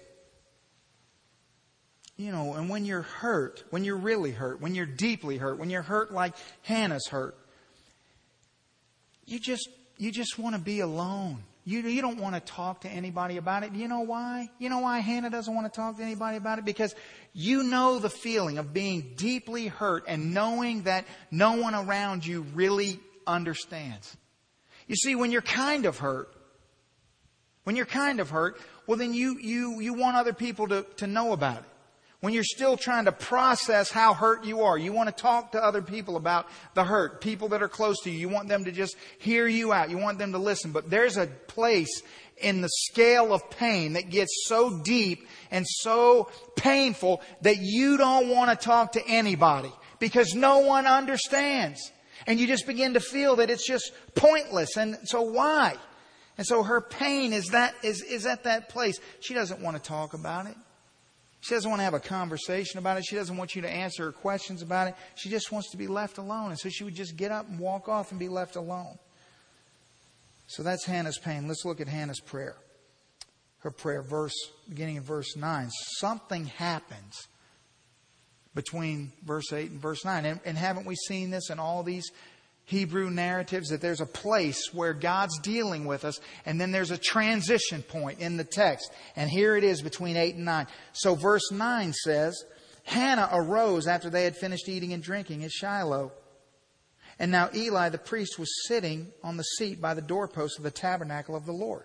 [2.16, 5.70] You know, and when you're hurt, when you're really hurt, when you're deeply hurt, when
[5.70, 7.37] you're hurt like Hannah's hurt,
[9.25, 9.68] you just,
[9.99, 11.42] you just want to be alone.
[11.66, 13.72] You, you don't want to talk to anybody about it.
[13.72, 14.50] You know why?
[14.59, 16.64] You know why Hannah doesn't want to talk to anybody about it?
[16.64, 16.94] Because
[17.33, 22.42] you know the feeling of being deeply hurt and knowing that no one around you
[22.55, 24.14] really understands.
[24.87, 26.29] You see, when you're kind of hurt,
[27.62, 31.07] when you're kind of hurt, well then you, you, you want other people to, to
[31.07, 31.73] know about it
[32.20, 34.79] when you're still trying to process how hurt you are.
[34.79, 38.11] You want to talk to other people about the hurt, people that are close to
[38.11, 38.18] you.
[38.18, 39.90] You want them to just hear you out.
[39.90, 40.72] You want them to listen.
[40.72, 42.03] But there's a place
[42.38, 48.29] in the scale of pain that gets so deep and so painful that you don't
[48.29, 51.92] want to talk to anybody because no one understands.
[52.27, 54.77] And you just begin to feel that it's just pointless.
[54.77, 55.77] And so why?
[56.37, 58.98] And so her pain is that, is, is at that place.
[59.20, 60.57] She doesn't want to talk about it.
[61.44, 63.04] She doesn't want to have a conversation about it.
[63.07, 64.94] She doesn't want you to answer her questions about it.
[65.14, 66.48] She just wants to be left alone.
[66.48, 68.98] And so she would just get up and walk off and be left alone.
[70.46, 71.46] So that's Hannah's pain.
[71.46, 72.57] Let's look at Hannah's prayer.
[73.59, 74.33] Her prayer, verse
[74.70, 75.68] beginning in verse 9.
[75.98, 77.28] Something happens
[78.54, 80.24] between verse 8 and verse 9.
[80.24, 82.11] And, and haven't we seen this in all these
[82.66, 86.98] Hebrew narratives that there's a place where God's dealing with us, and then there's a
[86.98, 88.90] transition point in the text.
[89.16, 90.66] And here it is between 8 and 9.
[90.92, 92.42] So verse 9 says,
[92.85, 96.12] Hannah arose after they had finished eating and drinking at Shiloh.
[97.18, 100.70] And now Eli the priest was sitting on the seat by the doorpost of the
[100.70, 101.85] tabernacle of the Lord.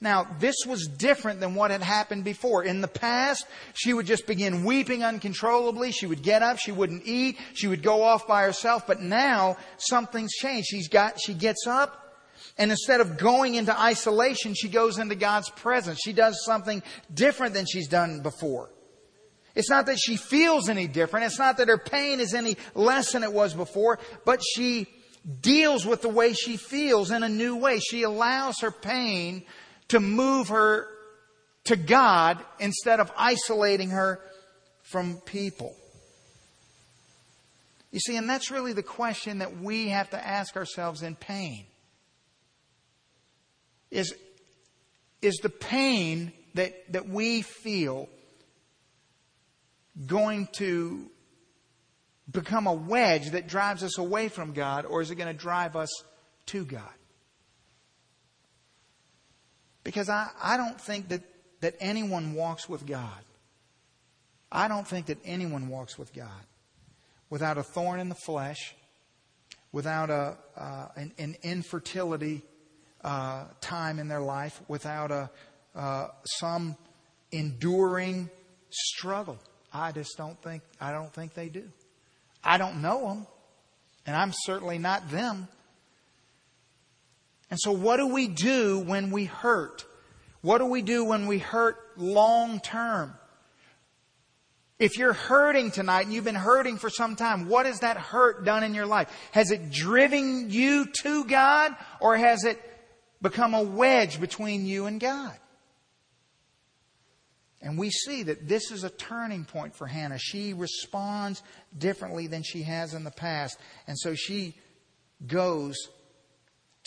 [0.00, 2.62] Now, this was different than what had happened before.
[2.62, 5.90] In the past, she would just begin weeping uncontrollably.
[5.90, 6.58] She would get up.
[6.58, 7.36] She wouldn't eat.
[7.54, 8.86] She would go off by herself.
[8.86, 10.68] But now, something's changed.
[10.68, 12.04] She's got, she gets up.
[12.56, 15.98] And instead of going into isolation, she goes into God's presence.
[16.04, 16.82] She does something
[17.12, 18.70] different than she's done before.
[19.56, 21.26] It's not that she feels any different.
[21.26, 24.86] It's not that her pain is any less than it was before, but she
[25.40, 27.80] deals with the way she feels in a new way.
[27.80, 29.42] She allows her pain
[29.88, 30.86] to move her
[31.64, 34.20] to God instead of isolating her
[34.82, 35.74] from people.
[37.90, 41.64] You see, and that's really the question that we have to ask ourselves in pain.
[43.90, 44.14] Is,
[45.22, 48.08] is the pain that, that we feel
[50.06, 51.10] going to
[52.30, 55.74] become a wedge that drives us away from God, or is it going to drive
[55.74, 55.90] us
[56.46, 56.82] to God?
[59.88, 61.22] Because I, I don't think that,
[61.62, 63.24] that anyone walks with God.
[64.52, 66.44] I don't think that anyone walks with God
[67.30, 68.74] without a thorn in the flesh,
[69.72, 72.42] without a, uh, an, an, infertility
[73.02, 75.30] uh, time in their life, without a,
[75.74, 76.76] uh, some
[77.32, 78.28] enduring
[78.68, 79.38] struggle.
[79.72, 81.64] I just don't think, I don't think they do.
[82.44, 83.26] I don't know them,
[84.04, 85.48] and I'm certainly not them.
[87.50, 89.86] And so, what do we do when we hurt?
[90.40, 93.14] What do we do when we hurt long term?
[94.78, 98.44] If you're hurting tonight and you've been hurting for some time, what has that hurt
[98.44, 99.10] done in your life?
[99.32, 102.62] Has it driven you to God or has it
[103.20, 105.36] become a wedge between you and God?
[107.60, 110.18] And we see that this is a turning point for Hannah.
[110.18, 111.42] She responds
[111.76, 113.58] differently than she has in the past.
[113.88, 114.54] And so she
[115.26, 115.76] goes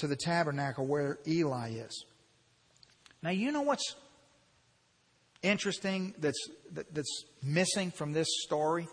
[0.02, 2.06] to the tabernacle where Eli is.
[3.24, 3.96] Now, you know what's
[5.44, 6.40] interesting that's,
[6.92, 8.88] that's missing from this story?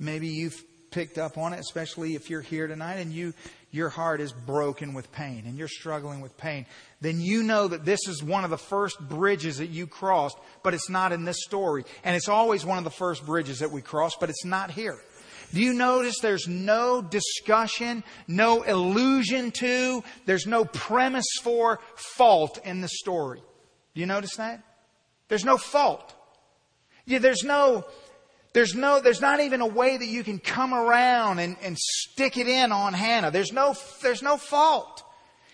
[0.00, 3.34] Maybe you've picked up on it, especially if you're here tonight and you,
[3.70, 6.66] your heart is broken with pain and you're struggling with pain.
[7.00, 10.74] Then you know that this is one of the first bridges that you crossed, but
[10.74, 11.84] it's not in this story.
[12.02, 14.98] And it's always one of the first bridges that we cross, but it's not here.
[15.52, 22.80] Do you notice there's no discussion, no allusion to, there's no premise for fault in
[22.80, 23.42] the story?
[23.94, 24.62] Do you notice that?
[25.28, 26.14] There's no fault.
[27.06, 27.84] Yeah, there's no,
[28.52, 32.36] there's no, there's not even a way that you can come around and, and stick
[32.36, 33.30] it in on Hannah.
[33.30, 35.02] There's no, there's no fault.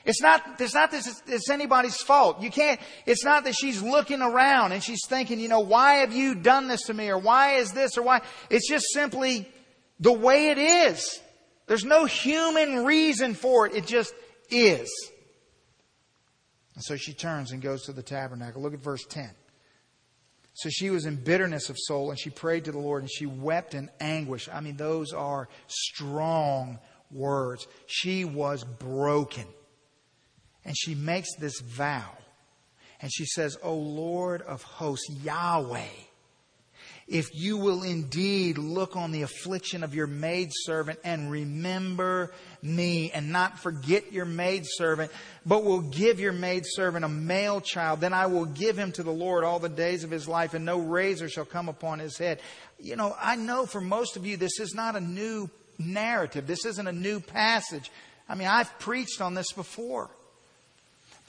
[0.05, 2.41] It's not, it's not that it's, it's anybody's fault.
[2.41, 6.13] You can't, it's not that she's looking around and she's thinking, you know, why have
[6.13, 8.23] you done this to me or why is this or why?
[8.49, 9.47] It's just simply
[10.01, 11.21] the way it is.
[11.67, 13.75] There's no human reason for it.
[13.75, 14.13] It just
[14.51, 14.91] is.
[16.75, 18.63] And so she turns and goes to the tabernacle.
[18.63, 19.31] Look at verse 10.
[20.55, 23.27] So she was in bitterness of soul and she prayed to the Lord and she
[23.27, 24.49] wept in anguish.
[24.53, 26.79] I mean, those are strong
[27.11, 27.67] words.
[27.87, 29.47] She was broken.
[30.65, 32.17] And she makes this vow.
[33.01, 35.87] And she says, O Lord of hosts, Yahweh,
[37.11, 43.33] if you will indeed look on the affliction of your maidservant and remember me and
[43.33, 45.11] not forget your maidservant,
[45.45, 49.11] but will give your maidservant a male child, then I will give him to the
[49.11, 52.41] Lord all the days of his life and no razor shall come upon his head.
[52.79, 56.47] You know, I know for most of you this is not a new narrative.
[56.47, 57.91] This isn't a new passage.
[58.29, 60.11] I mean, I've preached on this before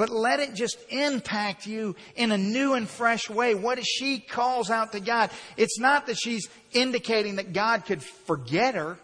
[0.02, 3.54] but let it just impact you in a new and fresh way.
[3.54, 8.74] What she calls out to God, it's not that she's indicating that God could forget
[8.74, 8.98] her,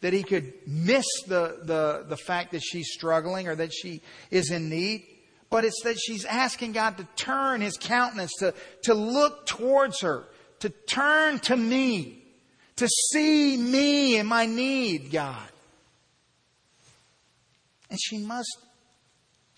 [0.00, 4.50] that he could miss the, the, the fact that she's struggling or that she is
[4.50, 5.04] in need,
[5.50, 10.24] but it's that she's asking God to turn his countenance, to, to look towards her,
[10.60, 12.24] to turn to me,
[12.76, 15.50] to see me in my need, God.
[17.90, 18.48] And she must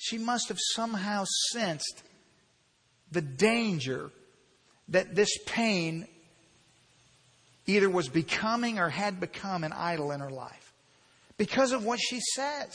[0.03, 2.03] she must have somehow sensed
[3.13, 4.11] the danger
[4.89, 6.09] that this pain
[7.67, 10.73] either was becoming or had become an idol in her life
[11.37, 12.75] because of what she says.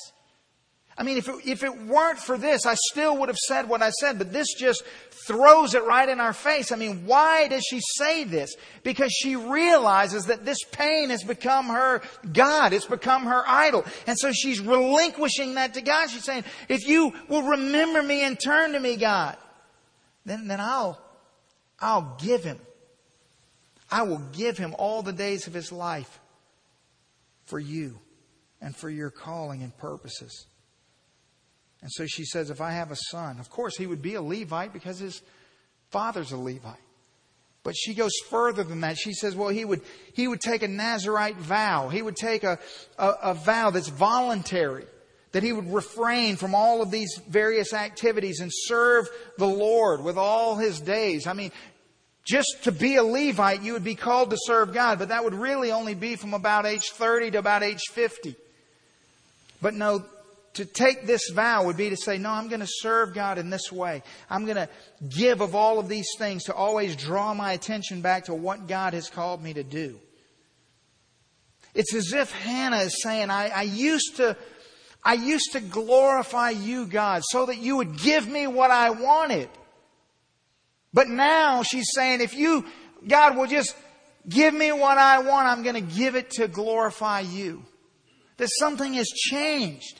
[0.95, 3.81] I mean, if it, if it weren't for this, I still would have said what
[3.81, 4.83] I said, but this just
[5.27, 6.71] throws it right in our face.
[6.71, 8.55] I mean, why does she say this?
[8.83, 12.73] Because she realizes that this pain has become her God.
[12.73, 13.85] It's become her idol.
[14.07, 16.09] And so she's relinquishing that to God.
[16.09, 19.38] She's saying, if you will remember me and turn to me, God,
[20.25, 20.99] then, then I'll,
[21.79, 22.59] I'll give him.
[23.91, 26.19] I will give him all the days of his life
[27.45, 27.99] for you
[28.61, 30.47] and for your calling and purposes.
[31.85, 34.21] And so she says, If I have a son, of course he would be a
[34.21, 35.21] Levite because his
[35.91, 36.79] father's a Levite.
[37.61, 38.97] But she goes further than that.
[38.97, 39.81] She says, well, he would,
[40.15, 41.89] he would take a Nazarite vow.
[41.89, 42.57] He would take a,
[42.97, 44.85] a, a vow that's voluntary
[45.31, 50.17] that he would refrain from all of these various activities and serve the Lord with
[50.17, 51.27] all his days.
[51.27, 51.51] I mean,
[52.25, 55.35] just to be a Levite, you would be called to serve God, but that would
[55.35, 58.35] really only be from about age 30 to about age 50.
[59.61, 60.03] But no,
[60.55, 63.49] to take this vow would be to say, no, I'm going to serve God in
[63.49, 64.03] this way.
[64.29, 64.69] I'm going to
[65.09, 68.93] give of all of these things to always draw my attention back to what God
[68.93, 69.99] has called me to do.
[71.73, 74.37] It's as if Hannah is saying, I, I used to,
[75.03, 79.49] I used to glorify you, God, so that you would give me what I wanted.
[80.93, 82.65] But now she's saying, if you,
[83.05, 83.75] God will just
[84.29, 87.65] give me what I want, I'm going to give it to glorify you.
[88.37, 89.99] That something has changed.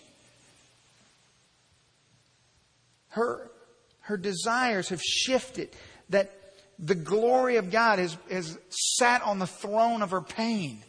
[3.16, 3.50] Her,
[4.02, 5.70] her desires have shifted,
[6.10, 6.32] that
[6.78, 10.84] the glory of God has, has sat on the throne of her pain.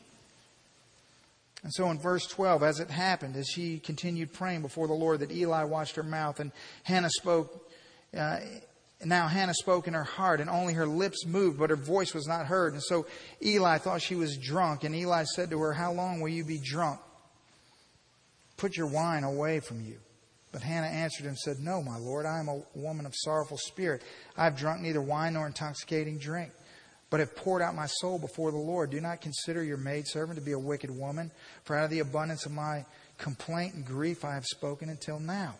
[1.62, 5.20] And so in verse 12, as it happened, as she continued praying before the Lord,
[5.20, 6.50] that Eli watched her mouth, and
[6.82, 7.70] Hannah spoke.
[8.16, 8.40] Uh,
[9.04, 12.26] now Hannah spoke in her heart, and only her lips moved, but her voice was
[12.26, 12.72] not heard.
[12.72, 13.06] And so
[13.40, 16.58] Eli thought she was drunk, and Eli said to her, How long will you be
[16.58, 17.00] drunk?
[18.56, 19.98] Put your wine away from you.
[20.56, 23.58] But Hannah answered him and said, No, my Lord, I am a woman of sorrowful
[23.58, 24.00] spirit.
[24.38, 26.50] I have drunk neither wine nor intoxicating drink,
[27.10, 28.88] but have poured out my soul before the Lord.
[28.88, 31.30] Do not consider your maidservant to be a wicked woman,
[31.64, 32.86] for out of the abundance of my
[33.18, 35.56] complaint and grief I have spoken until now.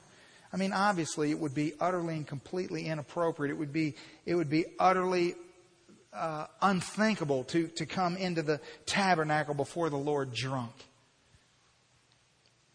[0.50, 3.50] I mean, obviously, it would be utterly and completely inappropriate.
[3.50, 5.34] It would be, it would be utterly
[6.14, 10.72] uh, unthinkable to, to come into the tabernacle before the Lord drunk.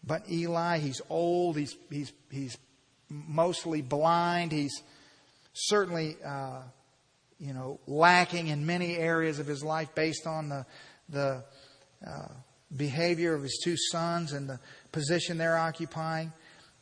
[0.04, 2.58] But Eli, he's old, he's, he's, he's
[3.10, 4.82] mostly blind, he's
[5.54, 6.62] certainly, uh,
[7.40, 10.66] you know, lacking in many areas of his life based on the,
[11.10, 11.44] the
[12.06, 12.28] uh,
[12.76, 14.60] behavior of his two sons and the
[14.92, 16.32] position they're occupying.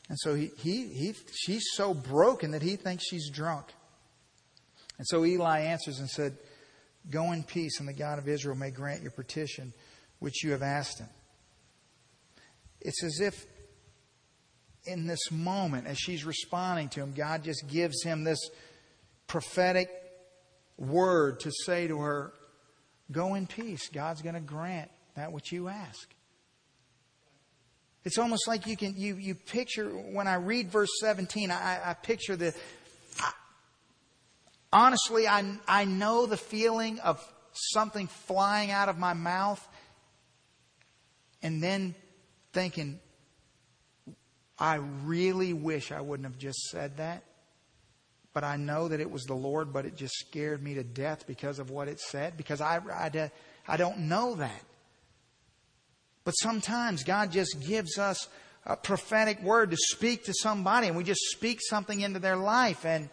[0.07, 3.67] And so he, he, he, she's so broken that he thinks she's drunk.
[4.97, 6.37] And so Eli answers and said,
[7.09, 9.73] Go in peace, and the God of Israel may grant your petition
[10.19, 11.07] which you have asked him.
[12.81, 13.45] It's as if
[14.85, 18.39] in this moment, as she's responding to him, God just gives him this
[19.27, 19.89] prophetic
[20.77, 22.33] word to say to her,
[23.11, 23.89] Go in peace.
[23.89, 26.07] God's going to grant that which you ask.
[28.05, 31.93] It's almost like you can you you picture when I read verse 17, I, I
[31.93, 32.53] picture the
[33.19, 33.31] I,
[34.71, 37.21] honestly I I know the feeling of
[37.51, 39.67] something flying out of my mouth
[41.41, 41.93] and then
[42.53, 42.99] thinking,
[44.57, 47.23] I really wish I wouldn't have just said that.
[48.33, 51.25] But I know that it was the Lord, but it just scared me to death
[51.25, 53.31] because of what it said, because I, I,
[53.67, 54.63] I don't know that.
[56.23, 58.27] But sometimes God just gives us
[58.65, 62.85] a prophetic word to speak to somebody, and we just speak something into their life.
[62.85, 63.09] And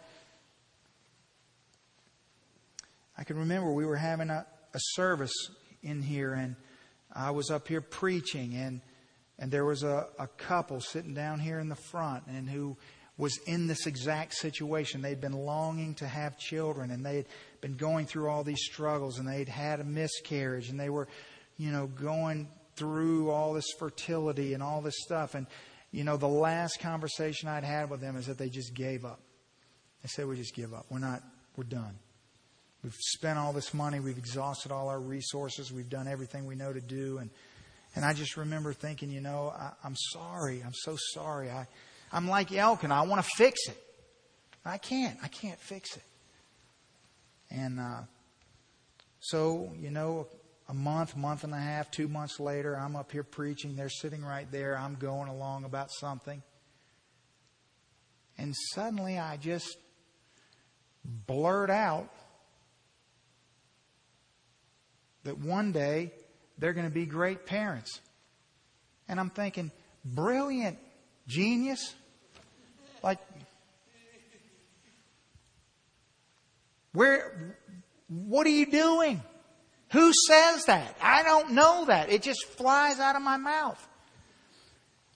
[3.17, 5.33] I can remember we were having a, a service
[5.81, 6.55] in here, and
[7.11, 8.81] I was up here preaching, and
[9.39, 12.77] and there was a, a couple sitting down here in the front, and who
[13.17, 15.01] was in this exact situation.
[15.01, 17.25] They'd been longing to have children, and they'd
[17.61, 21.07] been going through all these struggles, and they'd had a miscarriage, and they were,
[21.57, 25.33] you know, going through all this fertility and all this stuff.
[25.33, 25.47] And,
[25.91, 29.19] you know, the last conversation I'd had with them is that they just gave up.
[30.03, 30.85] They said, We just give up.
[30.89, 31.23] We're not,
[31.55, 31.97] we're done.
[32.83, 33.99] We've spent all this money.
[33.99, 35.73] We've exhausted all our resources.
[35.73, 37.17] We've done everything we know to do.
[37.17, 37.31] And,
[37.97, 40.61] and I just remember thinking, you know, I, am sorry.
[40.63, 41.49] I'm so sorry.
[41.49, 41.65] I,
[42.11, 42.93] I'm like Elkanah.
[42.93, 43.83] I want to fix it.
[44.63, 45.17] I can't.
[45.23, 46.03] I can't fix it.
[47.49, 48.01] And uh,
[49.19, 50.27] so, you know,
[50.69, 53.75] a month, month and a half, two months later, I'm up here preaching.
[53.75, 54.77] They're sitting right there.
[54.77, 56.43] I'm going along about something.
[58.37, 59.75] And suddenly I just
[61.03, 62.11] blurt out
[65.23, 66.11] that one day
[66.57, 67.99] they're going to be great parents.
[69.07, 69.71] And I'm thinking,
[70.03, 70.77] brilliant,
[71.27, 71.93] genius.
[73.03, 73.19] Like,
[76.93, 77.57] where,
[78.07, 79.21] what are you doing?
[79.91, 80.97] Who says that?
[81.01, 82.09] I don't know that.
[82.09, 83.87] It just flies out of my mouth.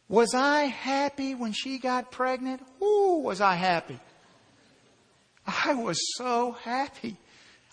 [0.07, 2.61] Was I happy when she got pregnant?
[2.81, 3.99] Ooh, was I happy.
[5.47, 7.17] I was so happy.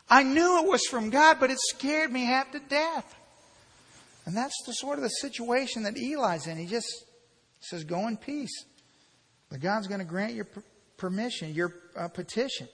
[0.09, 3.14] I knew it was from God, but it scared me half to death.
[4.29, 6.59] And that's the sort of the situation that Eli's in.
[6.59, 7.07] He just
[7.61, 8.66] says, Go in peace.
[9.49, 10.47] But God's going to grant your
[10.99, 12.68] permission, your uh, petition.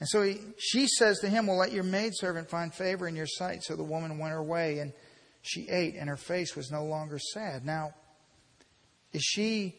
[0.00, 3.26] And so he, she says to him, Well, let your maidservant find favor in your
[3.26, 3.62] sight.
[3.62, 4.94] So the woman went her way, and
[5.42, 7.66] she ate, and her face was no longer sad.
[7.66, 7.92] Now,
[9.12, 9.74] is she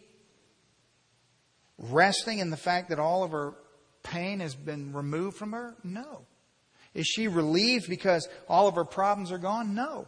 [1.79, 3.55] resting in the fact that all of her
[4.03, 5.73] pain has been removed from her?
[5.83, 6.27] No.
[6.93, 9.73] Is she relieved because all of her problems are gone?
[9.73, 10.07] No.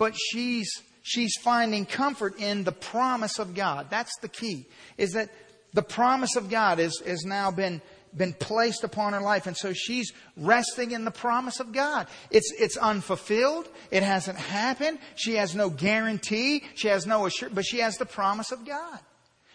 [0.00, 3.88] But she's, she's finding comfort in the promise of God.
[3.90, 4.64] That's the key,
[4.96, 5.28] is that
[5.74, 7.82] the promise of God is, has now been,
[8.16, 9.46] been placed upon her life.
[9.46, 12.06] And so she's resting in the promise of God.
[12.30, 13.68] It's, it's unfulfilled.
[13.90, 15.00] It hasn't happened.
[15.16, 16.64] She has no guarantee.
[16.76, 19.00] She has no assurance, but she has the promise of God.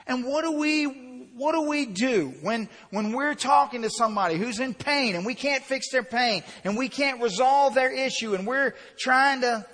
[0.06, 4.62] And what do we what do we do when, when we're talking to somebody who's
[4.62, 8.48] in pain and we can't fix their pain and we can't resolve their issue and
[8.48, 9.66] we're trying to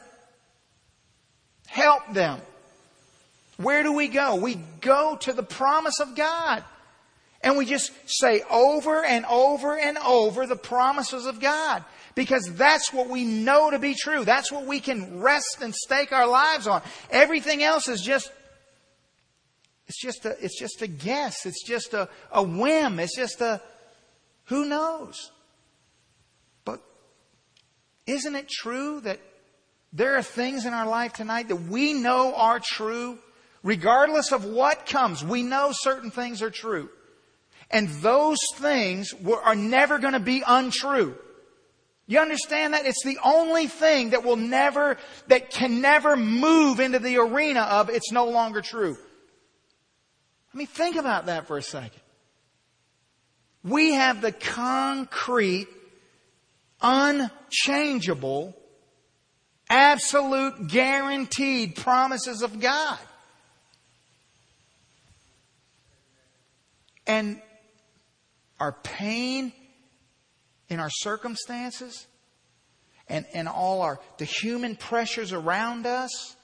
[1.71, 2.39] help them?
[3.57, 4.35] Where do we go?
[4.35, 6.63] We go to the promise of God.
[7.41, 11.83] And we just say over and over and over the promises of God.
[12.13, 14.25] Because that's what we know to be true.
[14.25, 16.81] That's what we can rest and stake our lives on.
[17.09, 18.31] Everything else is just
[19.87, 21.45] it's just a, it's just a guess.
[21.45, 22.97] It's just a, a whim.
[22.97, 23.61] It's just a,
[24.45, 25.31] who knows?
[26.63, 26.81] But
[28.07, 29.19] isn't it true that
[29.93, 33.19] there are things in our life tonight that we know are true,
[33.63, 35.23] regardless of what comes?
[35.23, 36.89] We know certain things are true.
[37.69, 39.13] And those things
[39.43, 41.15] are never going to be untrue.
[42.07, 42.85] You understand that?
[42.85, 47.89] It's the only thing that will never, that can never move into the arena of
[47.89, 48.97] it's no longer true.
[50.53, 52.01] I mean, think about that for a second.
[53.63, 55.67] We have the concrete,
[56.81, 58.57] unchangeable,
[59.71, 62.99] absolute guaranteed promises of God.
[67.07, 67.41] And
[68.59, 69.53] our pain
[70.69, 72.05] in our circumstances
[73.07, 76.35] and, and all our the human pressures around us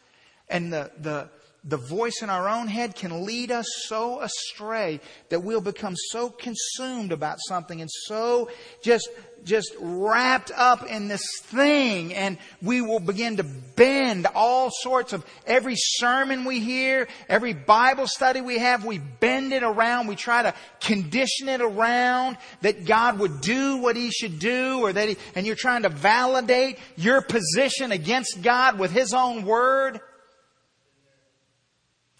[0.49, 1.29] and the, the
[1.63, 4.99] the voice in our own head can lead us so astray
[5.29, 8.49] that we'll become so consumed about something and so
[8.81, 9.09] just
[9.43, 15.25] just wrapped up in this thing and we will begin to bend all sorts of
[15.45, 20.07] every sermon we hear, every Bible study we have, we bend it around.
[20.07, 24.91] We try to condition it around that God would do what He should do or
[24.91, 30.01] that He, and you're trying to validate your position against God with His own word.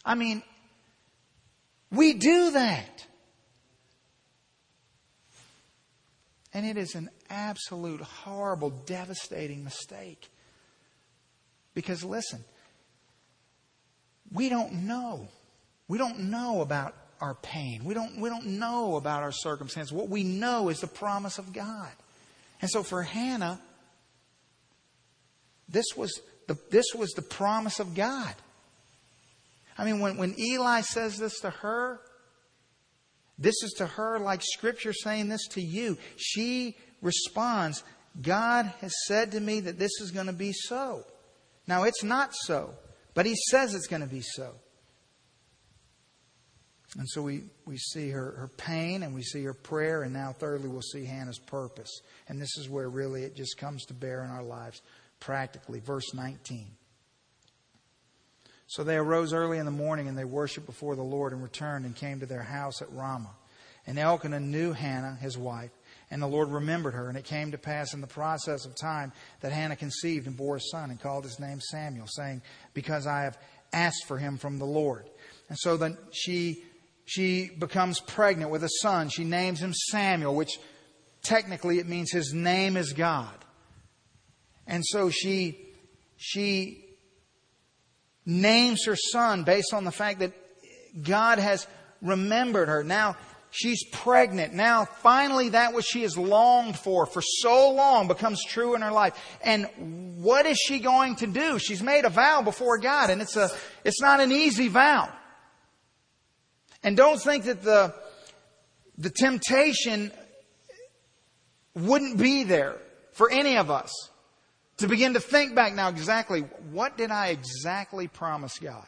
[0.07, 0.41] I mean,
[1.91, 3.05] we do that.
[6.53, 10.29] And it is an absolute, horrible, devastating mistake.
[11.75, 12.43] Because listen,
[14.31, 15.27] we don't know.
[15.89, 17.83] We don't know about our pain.
[17.83, 19.91] We don't, we don't know about our circumstance.
[19.91, 21.91] What we know is the promise of God.
[22.61, 23.59] And so for Hannah,
[25.67, 28.33] this was the, this was the promise of God.
[29.77, 31.99] I mean, when, when Eli says this to her,
[33.37, 35.97] this is to her like Scripture saying this to you.
[36.15, 37.83] She responds,
[38.21, 41.03] God has said to me that this is going to be so.
[41.67, 42.73] Now, it's not so,
[43.13, 44.53] but He says it's going to be so.
[46.97, 50.33] And so we, we see her, her pain and we see her prayer, and now,
[50.33, 52.01] thirdly, we'll see Hannah's purpose.
[52.27, 54.81] And this is where really it just comes to bear in our lives
[55.19, 55.79] practically.
[55.79, 56.65] Verse 19.
[58.67, 61.85] So they arose early in the morning and they worshiped before the Lord and returned
[61.85, 63.33] and came to their house at Ramah.
[63.87, 65.71] And Elkanah knew Hannah, his wife,
[66.11, 67.07] and the Lord remembered her.
[67.07, 70.57] And it came to pass in the process of time that Hannah conceived and bore
[70.57, 72.41] a son and called his name Samuel, saying,
[72.73, 73.37] Because I have
[73.71, 75.09] asked for him from the Lord.
[75.47, 76.63] And so then she,
[77.05, 79.07] she becomes pregnant with a son.
[79.07, 80.59] She names him Samuel, which
[81.23, 83.33] technically it means his name is God.
[84.65, 85.57] And so she,
[86.17, 86.86] she
[88.27, 90.33] names her son based on the fact that
[91.01, 91.65] God has
[92.01, 92.83] remembered her.
[92.83, 93.15] Now
[93.49, 94.53] she's pregnant.
[94.53, 98.91] Now finally that which she has longed for for so long becomes true in her
[98.91, 99.17] life.
[99.41, 99.67] And
[100.21, 101.57] what is she going to do?
[101.57, 103.49] She's made a vow before God and it's a,
[103.85, 105.09] it's not an easy vow.
[106.83, 107.95] And don't think that the,
[108.97, 110.11] the temptation
[111.73, 112.75] wouldn't be there
[113.13, 113.91] for any of us
[114.77, 118.85] to begin to think back now exactly what did I exactly promise God?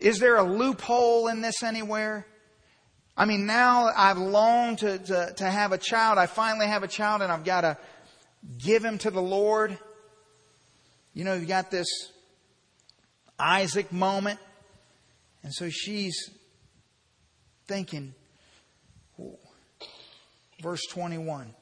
[0.00, 2.26] Is there a loophole in this anywhere?
[3.16, 6.18] I mean, now I've longed to, to, to have a child.
[6.18, 7.78] I finally have a child and I've got to
[8.58, 9.78] give him to the Lord.
[11.12, 11.86] You know, you've got this
[13.38, 14.40] Isaac moment.
[15.42, 16.30] And so she's
[17.66, 18.14] thinking,
[20.60, 21.54] verse 21.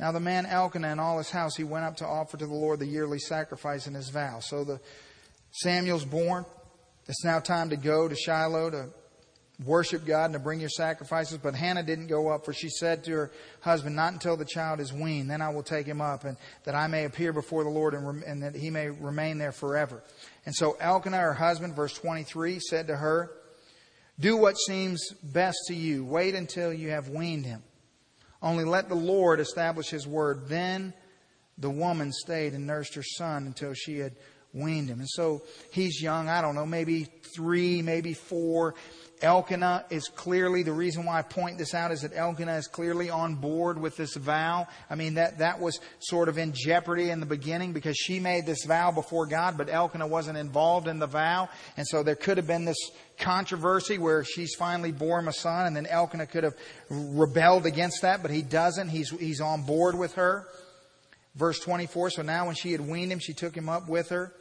[0.00, 2.54] Now the man Elkanah and all his house, he went up to offer to the
[2.54, 4.40] Lord the yearly sacrifice and his vow.
[4.40, 4.80] So the
[5.50, 6.46] Samuel's born.
[7.06, 8.88] It's now time to go to Shiloh to
[9.62, 11.36] worship God and to bring your sacrifices.
[11.36, 13.30] But Hannah didn't go up, for she said to her
[13.60, 16.74] husband, Not until the child is weaned, then I will take him up, and that
[16.74, 20.02] I may appear before the Lord and, and that he may remain there forever.
[20.46, 23.32] And so Elkanah, her husband, verse 23, said to her,
[24.18, 26.06] Do what seems best to you.
[26.06, 27.62] Wait until you have weaned him.
[28.42, 30.48] Only let the Lord establish his word.
[30.48, 30.94] Then
[31.58, 34.14] the woman stayed and nursed her son until she had
[34.52, 35.00] weaned him.
[35.00, 38.74] And so he's young, I don't know, maybe three, maybe four.
[39.22, 43.10] Elkanah is clearly, the reason why I point this out is that Elkanah is clearly
[43.10, 44.66] on board with this vow.
[44.88, 48.46] I mean, that, that was sort of in jeopardy in the beginning because she made
[48.46, 51.48] this vow before God, but Elkanah wasn't involved in the vow.
[51.76, 55.76] And so there could have been this controversy where she's finally born a son and
[55.76, 56.54] then Elkanah could have
[56.88, 58.88] rebelled against that, but he doesn't.
[58.88, 60.46] He's, he's on board with her.
[61.36, 64.32] Verse 24, so now when she had weaned him, she took him up with her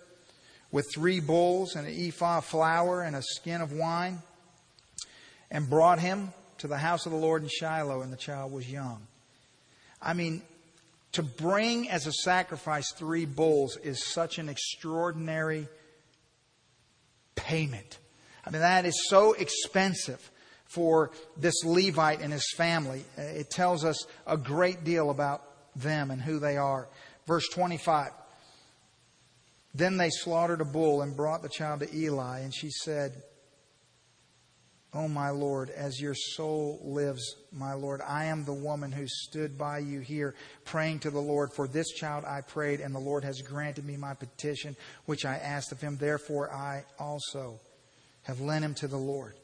[0.71, 4.21] with three bulls and an ephah of flour and a skin of wine
[5.52, 8.70] and brought him to the house of the Lord in Shiloh, and the child was
[8.70, 9.02] young.
[10.02, 10.41] I mean,
[11.14, 15.68] to bring as a sacrifice three bulls is such an extraordinary
[17.36, 17.97] payment.
[18.45, 20.32] I mean, that is so expensive
[20.66, 23.04] for this Levite and his family.
[23.18, 25.43] It tells us a great deal about
[25.76, 26.88] them and who they are.
[27.26, 28.12] Verse 25.
[29.74, 33.22] Then they slaughtered a bull and brought the child to Eli, and she said,
[34.92, 39.56] Oh, my Lord, as your soul lives, my Lord, I am the woman who stood
[39.56, 40.34] by you here
[40.66, 41.52] praying to the Lord.
[41.54, 44.76] For this child I prayed, and the Lord has granted me my petition,
[45.06, 45.98] which I asked of him.
[45.98, 47.60] Therefore, I also
[48.24, 49.36] have lent him to the Lord.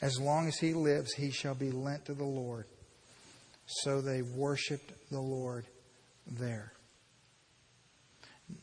[0.00, 2.64] As long as he lives, he shall be lent to the Lord.
[3.66, 5.66] So they worshiped the Lord
[6.26, 6.72] there.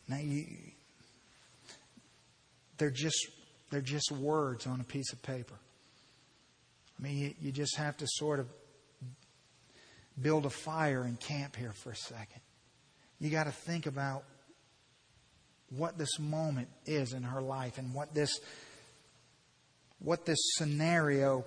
[0.08, 0.46] Now you,
[2.78, 3.28] they're just
[3.70, 5.56] they're just words on a piece of paper.
[7.00, 8.48] I mean, you, just have to sort of
[10.22, 12.42] build a fire and camp here for a second.
[13.20, 14.24] You got to think about
[15.76, 18.40] what this moment is in her life and what this
[20.00, 21.46] what this scenario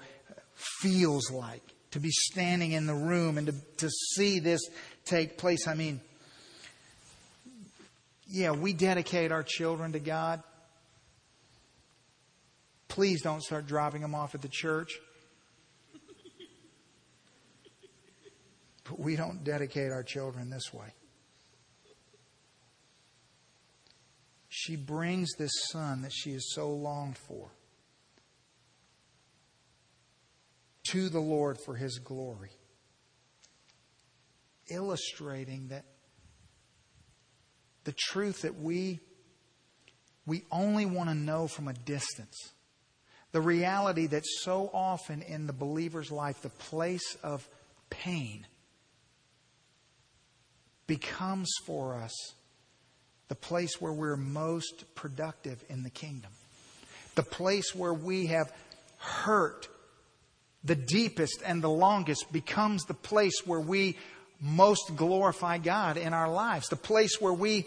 [0.54, 4.60] feels like to be standing in the room and to, to see this
[5.06, 5.66] take place.
[5.66, 6.00] I mean,
[8.28, 10.42] yeah, we dedicate our children to God.
[12.92, 15.00] Please don't start dropping them off at the church.
[18.84, 20.88] But we don't dedicate our children this way.
[24.50, 27.48] She brings this son that she has so longed for
[30.88, 32.50] to the Lord for his glory,
[34.68, 35.86] illustrating that
[37.84, 39.00] the truth that we
[40.26, 42.36] we only want to know from a distance.
[43.32, 47.48] The reality that so often in the believer's life, the place of
[47.90, 48.46] pain
[50.86, 52.12] becomes for us
[53.28, 56.30] the place where we're most productive in the kingdom.
[57.14, 58.52] The place where we have
[58.98, 59.68] hurt
[60.64, 63.96] the deepest and the longest becomes the place where we
[64.40, 66.68] most glorify God in our lives.
[66.68, 67.66] The place where we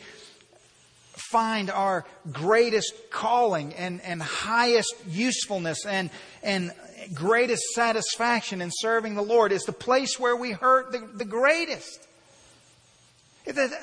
[1.15, 6.09] find our greatest calling and, and highest usefulness and,
[6.43, 6.71] and
[7.13, 12.07] greatest satisfaction in serving the Lord is the place where we hurt the, the greatest.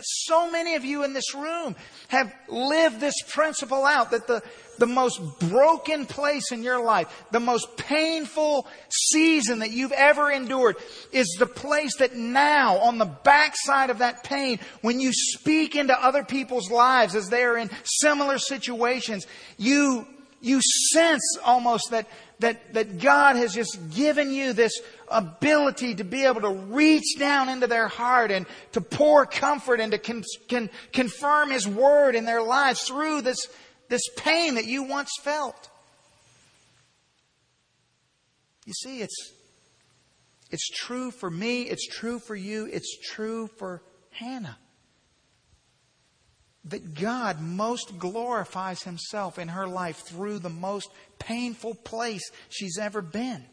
[0.03, 1.77] So many of you in this room
[2.09, 4.43] have lived this principle out that the,
[4.79, 10.77] the most broken place in your life, the most painful season that you've ever endured
[11.13, 15.95] is the place that now, on the backside of that pain, when you speak into
[16.05, 19.27] other people's lives as they are in similar situations,
[19.59, 20.07] you,
[20.41, 20.61] you
[20.91, 22.09] sense almost that,
[22.41, 24.81] that, that God has just given you this
[25.13, 29.93] ability to be able to reach down into their heart and to pour comfort and
[29.93, 33.49] to con, con, confirm His Word in their lives through this,
[33.89, 35.71] this pain that you once felt.
[38.65, 39.33] You see, it's,
[40.51, 44.59] it's true for me, it's true for you, it's true for Hannah.
[46.67, 50.89] That God most glorifies Himself in her life through the most
[51.19, 53.45] painful place she's ever been.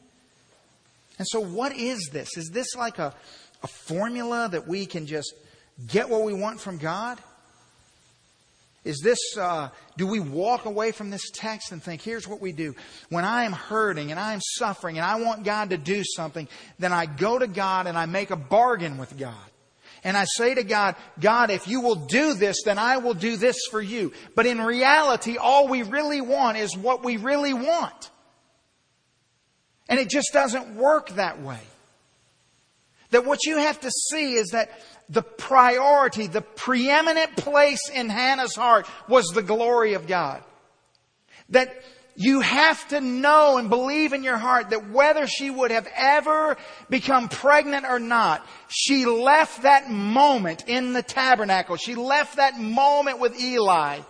[1.20, 2.38] And so, what is this?
[2.38, 3.14] Is this like a,
[3.62, 5.34] a formula that we can just
[5.86, 7.20] get what we want from God?
[8.86, 12.54] Is this, uh, do we walk away from this text and think, here's what we
[12.54, 12.76] do.
[13.10, 16.48] When I am hurting and I am suffering and I want God to do something,
[16.80, 19.36] then I go to God and I make a bargain with God.
[20.06, 23.36] And I say to God, God, if you will do this, then I will do
[23.36, 24.14] this for you.
[24.34, 28.10] But in reality, all we really want is what we really want.
[29.90, 31.60] And it just doesn't work that way.
[33.10, 34.70] That what you have to see is that
[35.10, 40.44] the priority, the preeminent place in Hannah's heart was the glory of God.
[41.50, 41.76] That
[42.16, 46.58] you have to know and believe in your heart that whether she would have ever
[46.90, 51.78] become pregnant or not, she left that moment in the tabernacle.
[51.78, 54.02] She left that moment with Eli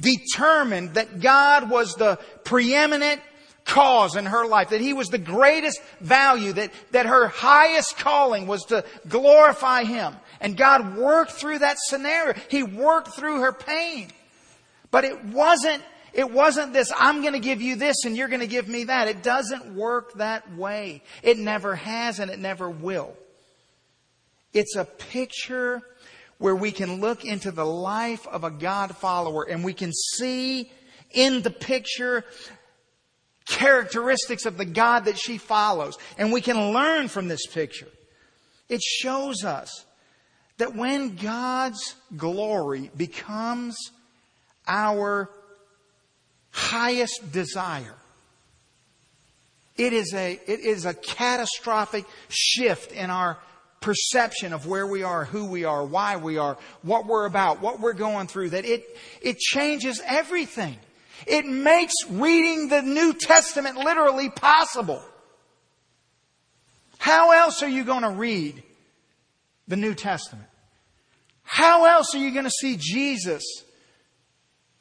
[0.00, 3.20] determined that God was the preeminent
[3.64, 8.46] cause in her life, that He was the greatest value, that, that her highest calling
[8.46, 10.14] was to glorify Him.
[10.40, 12.34] And God worked through that scenario.
[12.48, 14.08] He worked through her pain.
[14.90, 15.82] But it wasn't,
[16.12, 19.08] it wasn't this, I'm to give you this and you're to give me that.
[19.08, 21.02] It doesn't work that way.
[21.22, 23.14] It never has and it never will.
[24.52, 25.80] It's a picture
[26.38, 30.70] where we can look into the life of a God follower and we can see
[31.12, 32.24] in the picture
[33.46, 35.96] characteristics of the God that she follows.
[36.18, 37.88] And we can learn from this picture.
[38.68, 39.84] It shows us
[40.58, 43.76] that when God's glory becomes
[44.66, 45.28] our
[46.50, 47.96] highest desire,
[49.76, 53.38] it is a, it is a catastrophic shift in our
[53.80, 57.80] perception of where we are, who we are, why we are, what we're about, what
[57.80, 60.76] we're going through, that it, it changes everything.
[61.26, 65.02] It makes reading the New Testament literally possible.
[66.98, 68.62] How else are you going to read
[69.68, 70.46] the New Testament?
[71.42, 73.42] How else are you going to see Jesus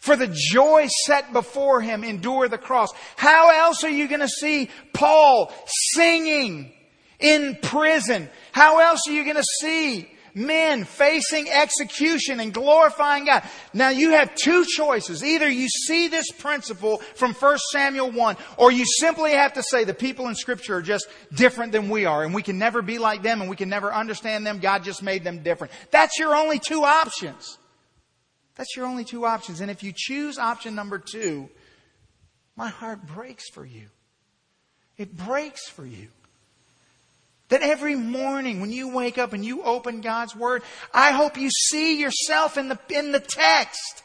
[0.02, 2.89] for the joy set before him endure the cross.
[3.16, 5.54] How else are you going to see Paul
[5.94, 6.74] singing
[7.20, 8.28] in prison?
[8.52, 13.44] How else are you going to see men facing execution and glorifying God?
[13.74, 15.24] Now you have two choices.
[15.24, 19.84] Either you see this principle from 1 Samuel 1, or you simply have to say
[19.84, 22.98] the people in scripture are just different than we are, and we can never be
[22.98, 24.60] like them, and we can never understand them.
[24.60, 25.74] God just made them different.
[25.92, 27.58] That's your only two options.
[28.56, 29.62] That's your only two options.
[29.62, 31.50] And if you choose option number two,
[32.56, 33.88] my heart breaks for you.
[34.98, 36.10] It breaks for you.
[37.52, 41.49] That every morning when you wake up and you open God's Word, I hope you
[41.49, 44.04] see yourself in the, in the text.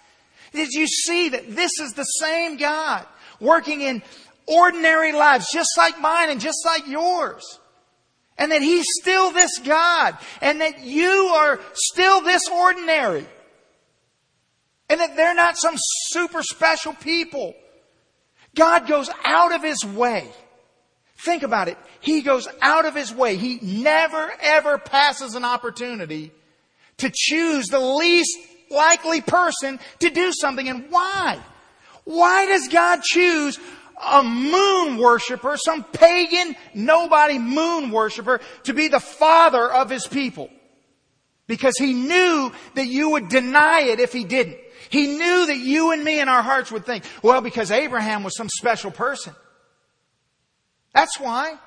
[0.52, 3.06] Did you see that this is the same God
[3.38, 4.02] working in
[4.48, 7.60] ordinary lives just like mine and just like yours?
[8.36, 13.26] And that He's still this God and that you are still this ordinary.
[14.90, 15.76] And that they're not some
[16.08, 17.54] super special people.
[18.56, 20.28] God goes out of His way.
[21.18, 21.78] Think about it.
[22.06, 23.36] He goes out of His way.
[23.36, 26.30] He never ever passes an opportunity
[26.98, 28.38] to choose the least
[28.70, 30.68] likely person to do something.
[30.68, 31.40] And why?
[32.04, 33.58] Why does God choose
[34.00, 40.48] a moon worshiper, some pagan, nobody moon worshiper, to be the father of his people?
[41.48, 44.58] Because he knew that you would deny it if he didn't.
[44.90, 48.36] He knew that you and me in our hearts would think, well, because Abraham was
[48.36, 49.34] some special person.
[50.94, 51.58] That's why.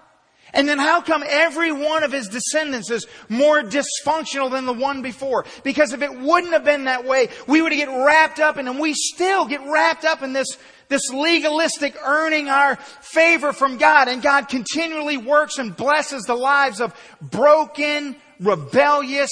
[0.54, 5.02] And then how come every one of his descendants is more dysfunctional than the one
[5.02, 5.45] before?
[5.64, 8.68] Because if it wouldn't have been that way, we would have get wrapped up in,
[8.68, 14.08] and we still get wrapped up in this, this legalistic earning our favor from God.
[14.08, 19.32] And God continually works and blesses the lives of broken, rebellious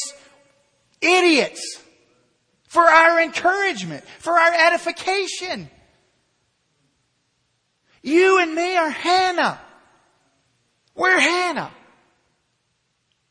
[1.01, 1.81] idiots
[2.67, 5.69] for our encouragement, for our edification.
[8.03, 9.59] You and me are Hannah.
[10.97, 11.71] We're Hannah.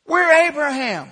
[0.06, 1.10] We're Abraham.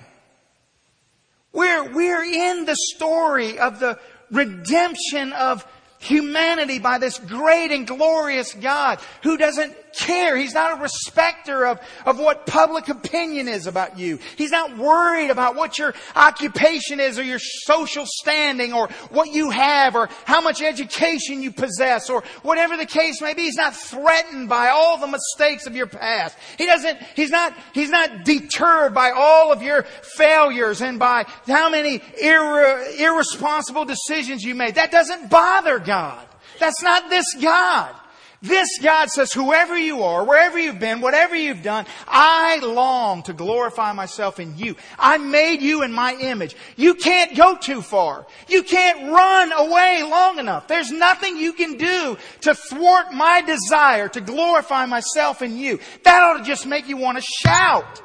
[1.51, 3.99] We're, we're in the story of the
[4.31, 5.67] redemption of
[5.99, 10.37] humanity by this great and glorious God who doesn't care.
[10.37, 14.19] He's not a respecter of, of what public opinion is about you.
[14.37, 19.49] He's not worried about what your occupation is or your social standing or what you
[19.49, 23.43] have or how much education you possess or whatever the case may be.
[23.43, 26.37] He's not threatened by all the mistakes of your past.
[26.57, 31.69] He doesn't, he's not, he's not deterred by all of your failures and by how
[31.69, 34.75] many irre, irresponsible decisions you made.
[34.75, 36.25] That doesn't bother God.
[36.59, 37.95] That's not this God.
[38.41, 43.33] This God says, whoever you are, wherever you've been, whatever you've done, I long to
[43.33, 44.75] glorify myself in you.
[44.99, 46.55] I made you in my image.
[46.75, 48.27] You can't go too far.
[48.47, 50.67] You can't run away long enough.
[50.67, 55.79] There's nothing you can do to thwart my desire to glorify myself in you.
[56.03, 58.01] That ought to just make you want to shout.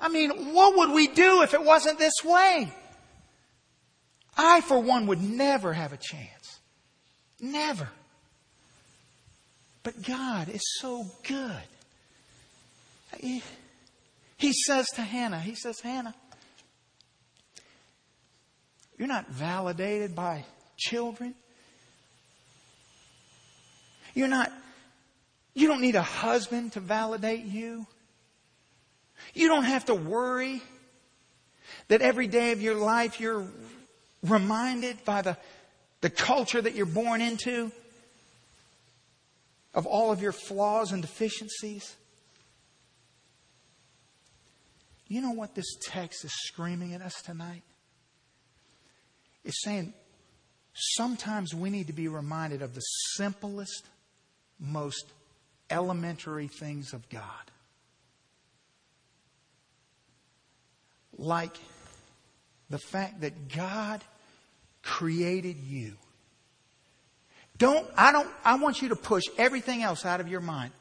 [0.00, 2.72] I mean, what would we do if it wasn't this way?
[4.36, 6.60] I, for one, would never have a chance.
[7.40, 7.88] Never.
[9.82, 11.62] But God is so good.
[13.18, 13.42] He,
[14.36, 16.14] he says to Hannah, He says, Hannah,
[18.98, 20.44] you're not validated by
[20.76, 21.34] children.
[24.14, 24.52] You're not,
[25.54, 27.86] you don't need a husband to validate you.
[29.34, 30.62] You don't have to worry
[31.88, 33.46] that every day of your life you're
[34.22, 35.36] reminded by the,
[36.00, 37.70] the culture that you're born into
[39.74, 41.96] of all of your flaws and deficiencies?
[45.08, 47.62] You know what this text is screaming at us tonight?
[49.44, 49.94] It's saying
[50.74, 53.86] sometimes we need to be reminded of the simplest,
[54.60, 55.06] most
[55.70, 57.22] elementary things of God.
[61.16, 61.56] Like
[62.70, 64.04] the fact that God
[64.82, 65.94] created you
[67.58, 70.72] don't, I don't, I want you to push everything else out of your mind.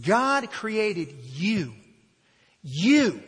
[0.00, 1.72] God created you.
[2.62, 3.22] You.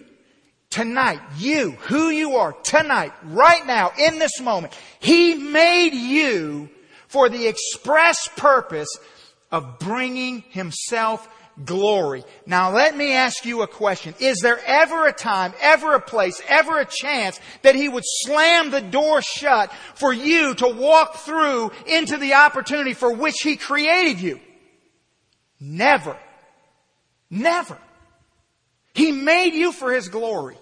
[0.68, 1.20] Tonight.
[1.38, 1.72] You.
[1.82, 2.52] Who you are.
[2.52, 3.12] Tonight.
[3.24, 3.92] Right now.
[3.98, 4.76] In this moment.
[4.98, 6.68] He made you
[7.08, 8.88] for the express purpose
[9.50, 11.28] of bringing Himself
[11.64, 12.24] glory.
[12.46, 14.14] Now let me ask you a question.
[14.18, 18.70] Is there ever a time, ever a place, ever a chance that He would slam
[18.70, 24.20] the door shut for you to walk through into the opportunity for which He created
[24.20, 24.40] you?
[25.58, 26.16] Never.
[27.28, 27.78] Never.
[28.94, 30.56] He made you for His glory.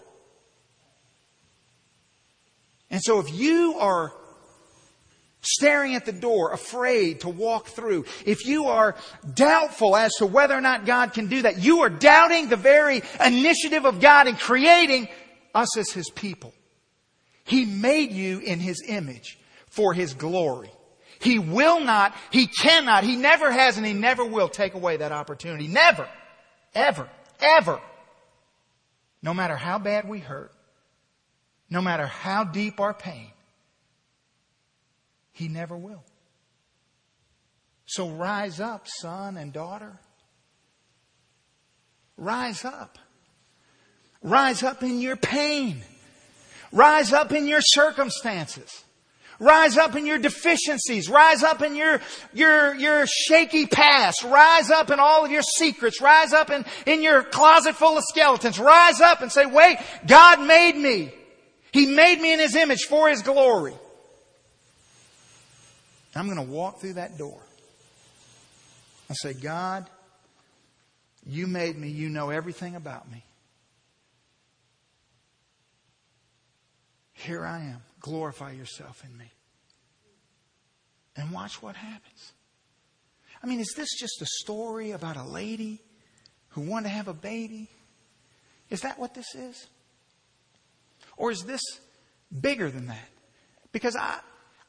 [2.90, 4.12] And so if you are
[5.40, 8.96] staring at the door, afraid to walk through, if you are
[9.34, 13.02] doubtful as to whether or not God can do that, you are doubting the very
[13.24, 15.08] initiative of God in creating
[15.54, 16.52] us as His people.
[17.44, 20.70] He made you in His image for His glory.
[21.20, 25.12] He will not, He cannot, He never has and He never will take away that
[25.12, 25.68] opportunity.
[25.68, 26.08] Never.
[26.74, 27.08] Ever.
[27.40, 27.80] Ever.
[29.22, 30.52] No matter how bad we hurt,
[31.70, 33.30] no matter how deep our pain,
[35.38, 36.02] He never will.
[37.86, 40.00] So rise up, son and daughter.
[42.16, 42.98] Rise up.
[44.20, 45.82] Rise up in your pain.
[46.72, 48.82] Rise up in your circumstances.
[49.38, 51.08] Rise up in your deficiencies.
[51.08, 52.00] Rise up in your,
[52.34, 54.24] your, your shaky past.
[54.24, 56.02] Rise up in all of your secrets.
[56.02, 58.58] Rise up in, in your closet full of skeletons.
[58.58, 61.14] Rise up and say, wait, God made me.
[61.70, 63.74] He made me in His image for His glory.
[66.14, 67.40] I'm going to walk through that door.
[69.10, 69.86] I say, God,
[71.26, 71.88] you made me.
[71.88, 73.24] You know everything about me.
[77.12, 77.82] Here I am.
[78.00, 79.30] Glorify yourself in me.
[81.16, 82.32] And watch what happens.
[83.42, 85.80] I mean, is this just a story about a lady
[86.50, 87.68] who wanted to have a baby?
[88.70, 89.66] Is that what this is?
[91.16, 91.60] Or is this
[92.40, 93.08] bigger than that?
[93.72, 94.20] Because I,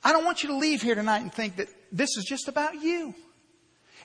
[0.03, 2.75] I don't want you to leave here tonight and think that this is just about
[2.75, 3.13] you.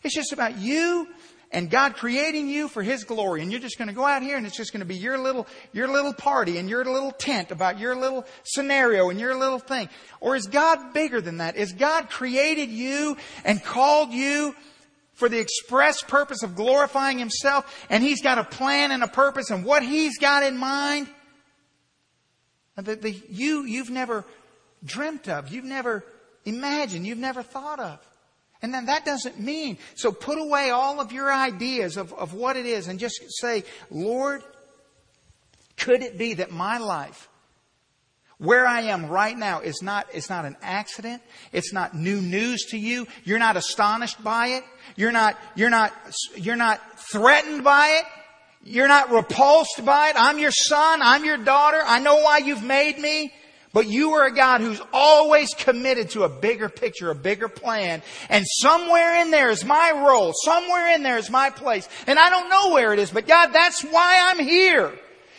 [0.03, 1.09] It's just about you
[1.55, 3.41] and God creating you for His glory.
[3.41, 5.17] And you're just going to go out here and it's just going to be your
[5.19, 9.61] little, your little party and your little tent about your little scenario and your little
[9.61, 9.89] thing.
[10.21, 11.57] Or is God bigger than that?
[11.57, 14.55] Is God created you and called you
[15.13, 19.51] for the express purpose of glorifying Himself and He's got a plan and a purpose
[19.51, 21.07] and what He's got in mind?
[22.77, 24.25] That the you, you've never
[24.85, 26.05] dreamt of, you've never
[26.45, 27.99] imagined, you've never thought of.
[28.63, 32.57] And then that doesn't mean, so put away all of your ideas of, of what
[32.57, 34.43] it is and just say, Lord,
[35.77, 37.29] could it be that my life,
[38.39, 41.23] where I am right now, is not, it's not an accident.
[41.53, 43.07] It's not new news to you.
[43.25, 44.65] You're not astonished by it.
[44.97, 45.93] You're not, you're not,
[46.37, 48.05] you're not threatened by it.
[48.67, 50.17] You're not repulsed by it.
[50.17, 51.01] I'm your son.
[51.03, 51.81] I'm your daughter.
[51.85, 53.33] I know why you've made me.
[53.75, 58.03] But you are a God who's always committed to a bigger picture, a bigger plan.
[58.31, 60.33] And somewhere in there is my role.
[60.45, 61.89] Somewhere in there is my place.
[62.07, 64.93] And I don't know where it is, but God, that's why I'm here.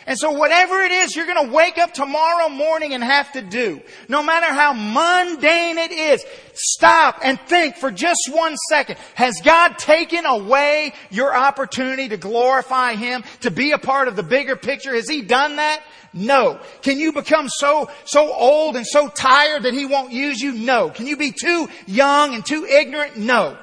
[0.06, 3.42] And so whatever it is you're going to wake up tomorrow morning and have to
[3.42, 8.98] do, no matter how mundane it is, stop and think for just one second.
[9.14, 14.22] Has God taken away your opportunity to glorify Him, to be a part of the
[14.22, 14.94] bigger picture?
[14.94, 15.82] Has He done that?
[16.12, 16.60] No.
[16.82, 20.52] Can you become so, so old and so tired that He won't use you?
[20.52, 20.88] No.
[20.88, 23.16] Can you be too young and too ignorant?
[23.16, 23.58] No.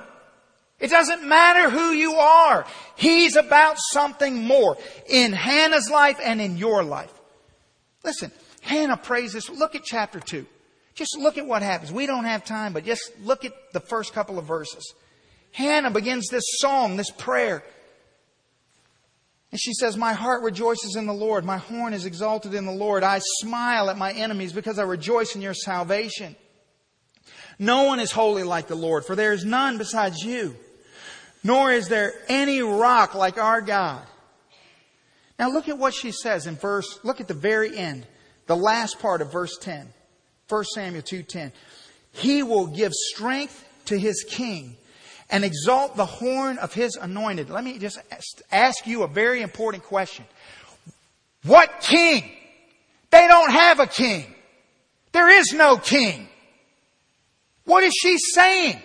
[0.80, 2.66] It doesn't matter who you are.
[2.96, 7.14] He's about something more in Hannah's life and in your life.
[8.04, 9.50] Listen, Hannah prays this.
[9.50, 10.46] Look at chapter 2.
[10.96, 11.92] Just look at what happens.
[11.92, 14.94] We don't have time, but just look at the first couple of verses.
[15.52, 17.64] Hannah begins this song, this prayer.
[19.52, 21.46] And she says, My heart rejoices in the Lord.
[21.46, 23.04] My horn is exalted in the Lord.
[23.04, 26.36] I smile at my enemies because I rejoice in your salvation.
[27.60, 30.56] No one is holy like the Lord, for there is none besides you
[31.44, 34.06] nor is there any rock like our God.
[35.38, 38.06] Now look at what she says in verse, look at the very end,
[38.48, 39.88] the last part of verse 10.
[40.50, 41.52] 1 Samuel 2.10.
[42.12, 44.78] He will give strength to his king
[45.30, 47.50] and exalt the horn of his anointed.
[47.50, 48.00] Let me just
[48.52, 50.26] ask you a very important question.
[51.44, 52.30] What king?
[53.10, 54.26] They don't have a king.
[55.12, 56.28] There is no king.
[57.66, 58.82] What is she saying?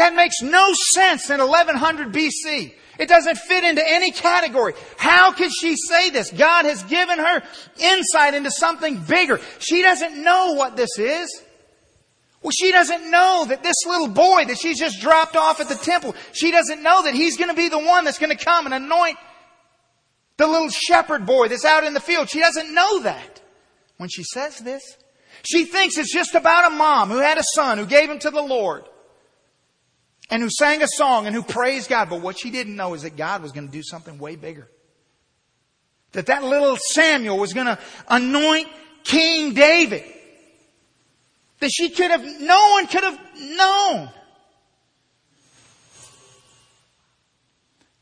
[0.00, 2.72] That makes no sense in 1100 BC.
[2.98, 4.72] It doesn't fit into any category.
[4.96, 6.30] How could she say this?
[6.30, 7.42] God has given her
[7.78, 9.38] insight into something bigger.
[9.58, 11.42] She doesn't know what this is.
[12.42, 15.74] Well, she doesn't know that this little boy that she's just dropped off at the
[15.74, 18.64] temple, she doesn't know that he's going to be the one that's going to come
[18.64, 19.18] and anoint
[20.38, 22.30] the little shepherd boy that's out in the field.
[22.30, 23.42] She doesn't know that
[23.98, 24.96] when she says this.
[25.42, 28.30] She thinks it's just about a mom who had a son who gave him to
[28.30, 28.84] the Lord
[30.30, 32.08] and who sang a song and who praised God.
[32.08, 34.68] But what she didn't know is that God was going to do something way bigger.
[36.12, 37.78] That that little Samuel was going to
[38.08, 38.68] anoint
[39.04, 40.04] King David.
[41.58, 44.10] That she could have, no one could have known.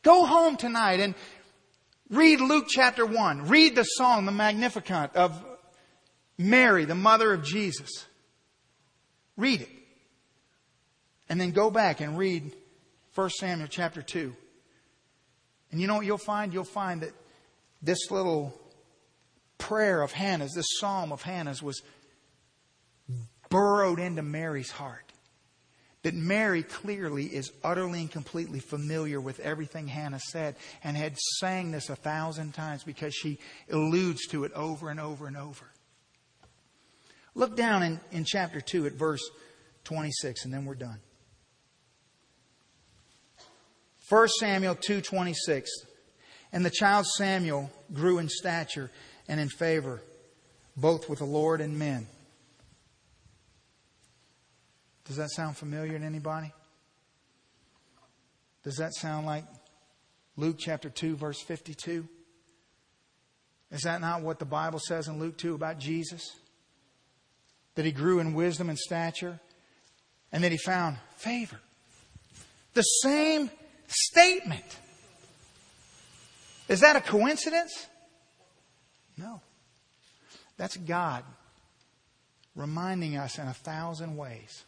[0.03, 1.15] Go home tonight and
[2.09, 3.49] read Luke chapter 1.
[3.49, 5.45] Read the song, the Magnificat of
[6.39, 8.07] Mary, the mother of Jesus.
[9.37, 9.78] Read it.
[11.29, 12.53] And then go back and read
[13.15, 14.35] 1 Samuel chapter 2.
[15.71, 16.53] And you know what you'll find?
[16.53, 17.13] You'll find that
[17.83, 18.59] this little
[19.59, 21.83] prayer of Hannah's, this psalm of Hannah's, was
[23.51, 25.05] burrowed into Mary's heart.
[26.03, 30.55] That Mary clearly is utterly and completely familiar with everything Hannah said
[30.85, 33.39] and had sang this a thousand times because she
[33.71, 35.67] alludes to it over and over and over.
[37.35, 39.21] Look down in, in chapter 2 at verse
[39.85, 41.01] 26, and then we're done.
[44.09, 45.69] 1 Samuel 2:26
[46.53, 48.91] And the child Samuel grew in stature
[49.29, 50.03] and in favor
[50.77, 52.07] both with the Lord and men.
[55.05, 56.53] Does that sound familiar to anybody?
[58.63, 59.45] Does that sound like
[60.37, 62.07] Luke chapter 2 verse 52?
[63.71, 66.23] Is that not what the Bible says in Luke 2 about Jesus?
[67.75, 69.41] That he grew in wisdom and stature
[70.33, 71.59] and that he found favor.
[72.75, 73.51] The same
[73.89, 74.79] statement.
[76.69, 77.87] Is that a coincidence?
[79.17, 79.41] No.
[80.57, 81.25] That's God
[82.55, 84.65] reminding us in a thousand ways.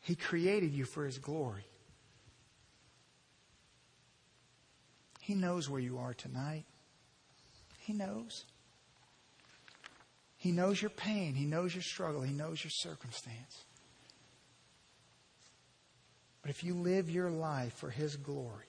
[0.00, 1.64] He created you for His glory.
[5.20, 6.64] He knows where you are tonight.
[7.80, 8.44] He knows.
[10.36, 11.34] He knows your pain.
[11.34, 12.22] He knows your struggle.
[12.22, 13.64] He knows your circumstance.
[16.46, 18.68] But if you live your life for His glory,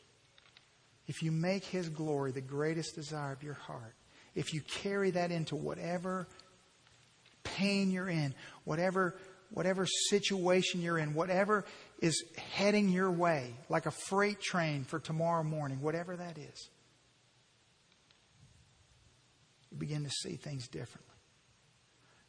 [1.05, 3.93] if you make His glory the greatest desire of your heart,
[4.33, 6.27] if you carry that into whatever
[7.43, 9.15] pain you're in, whatever,
[9.51, 11.65] whatever situation you're in, whatever
[11.99, 12.23] is
[12.55, 16.69] heading your way, like a freight train for tomorrow morning, whatever that is,
[19.69, 21.13] you begin to see things differently.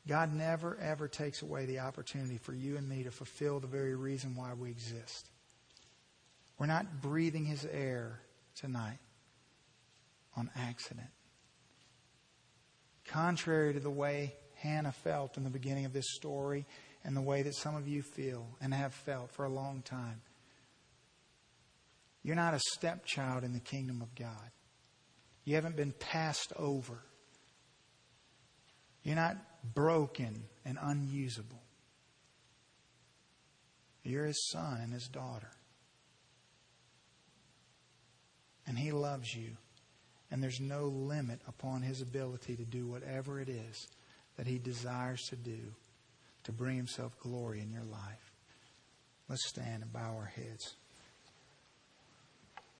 [0.06, 3.94] God never, ever takes away the opportunity for you and me to fulfill the very
[3.94, 5.30] reason why we exist.
[6.58, 8.20] We're not breathing his air
[8.56, 8.98] tonight
[10.36, 11.08] on accident.
[13.06, 16.66] Contrary to the way Hannah felt in the beginning of this story
[17.04, 20.20] and the way that some of you feel and have felt for a long time,
[22.22, 24.50] you're not a stepchild in the kingdom of God.
[25.44, 26.98] You haven't been passed over.
[29.02, 29.38] You're not
[29.74, 31.62] broken and unusable.
[34.02, 35.50] You're his son and his daughter.
[38.68, 39.56] And He loves you.
[40.30, 43.88] And there's no limit upon His ability to do whatever it is
[44.36, 45.58] that He desires to do
[46.44, 48.32] to bring Himself glory in your life.
[49.28, 50.74] Let's stand and bow our heads.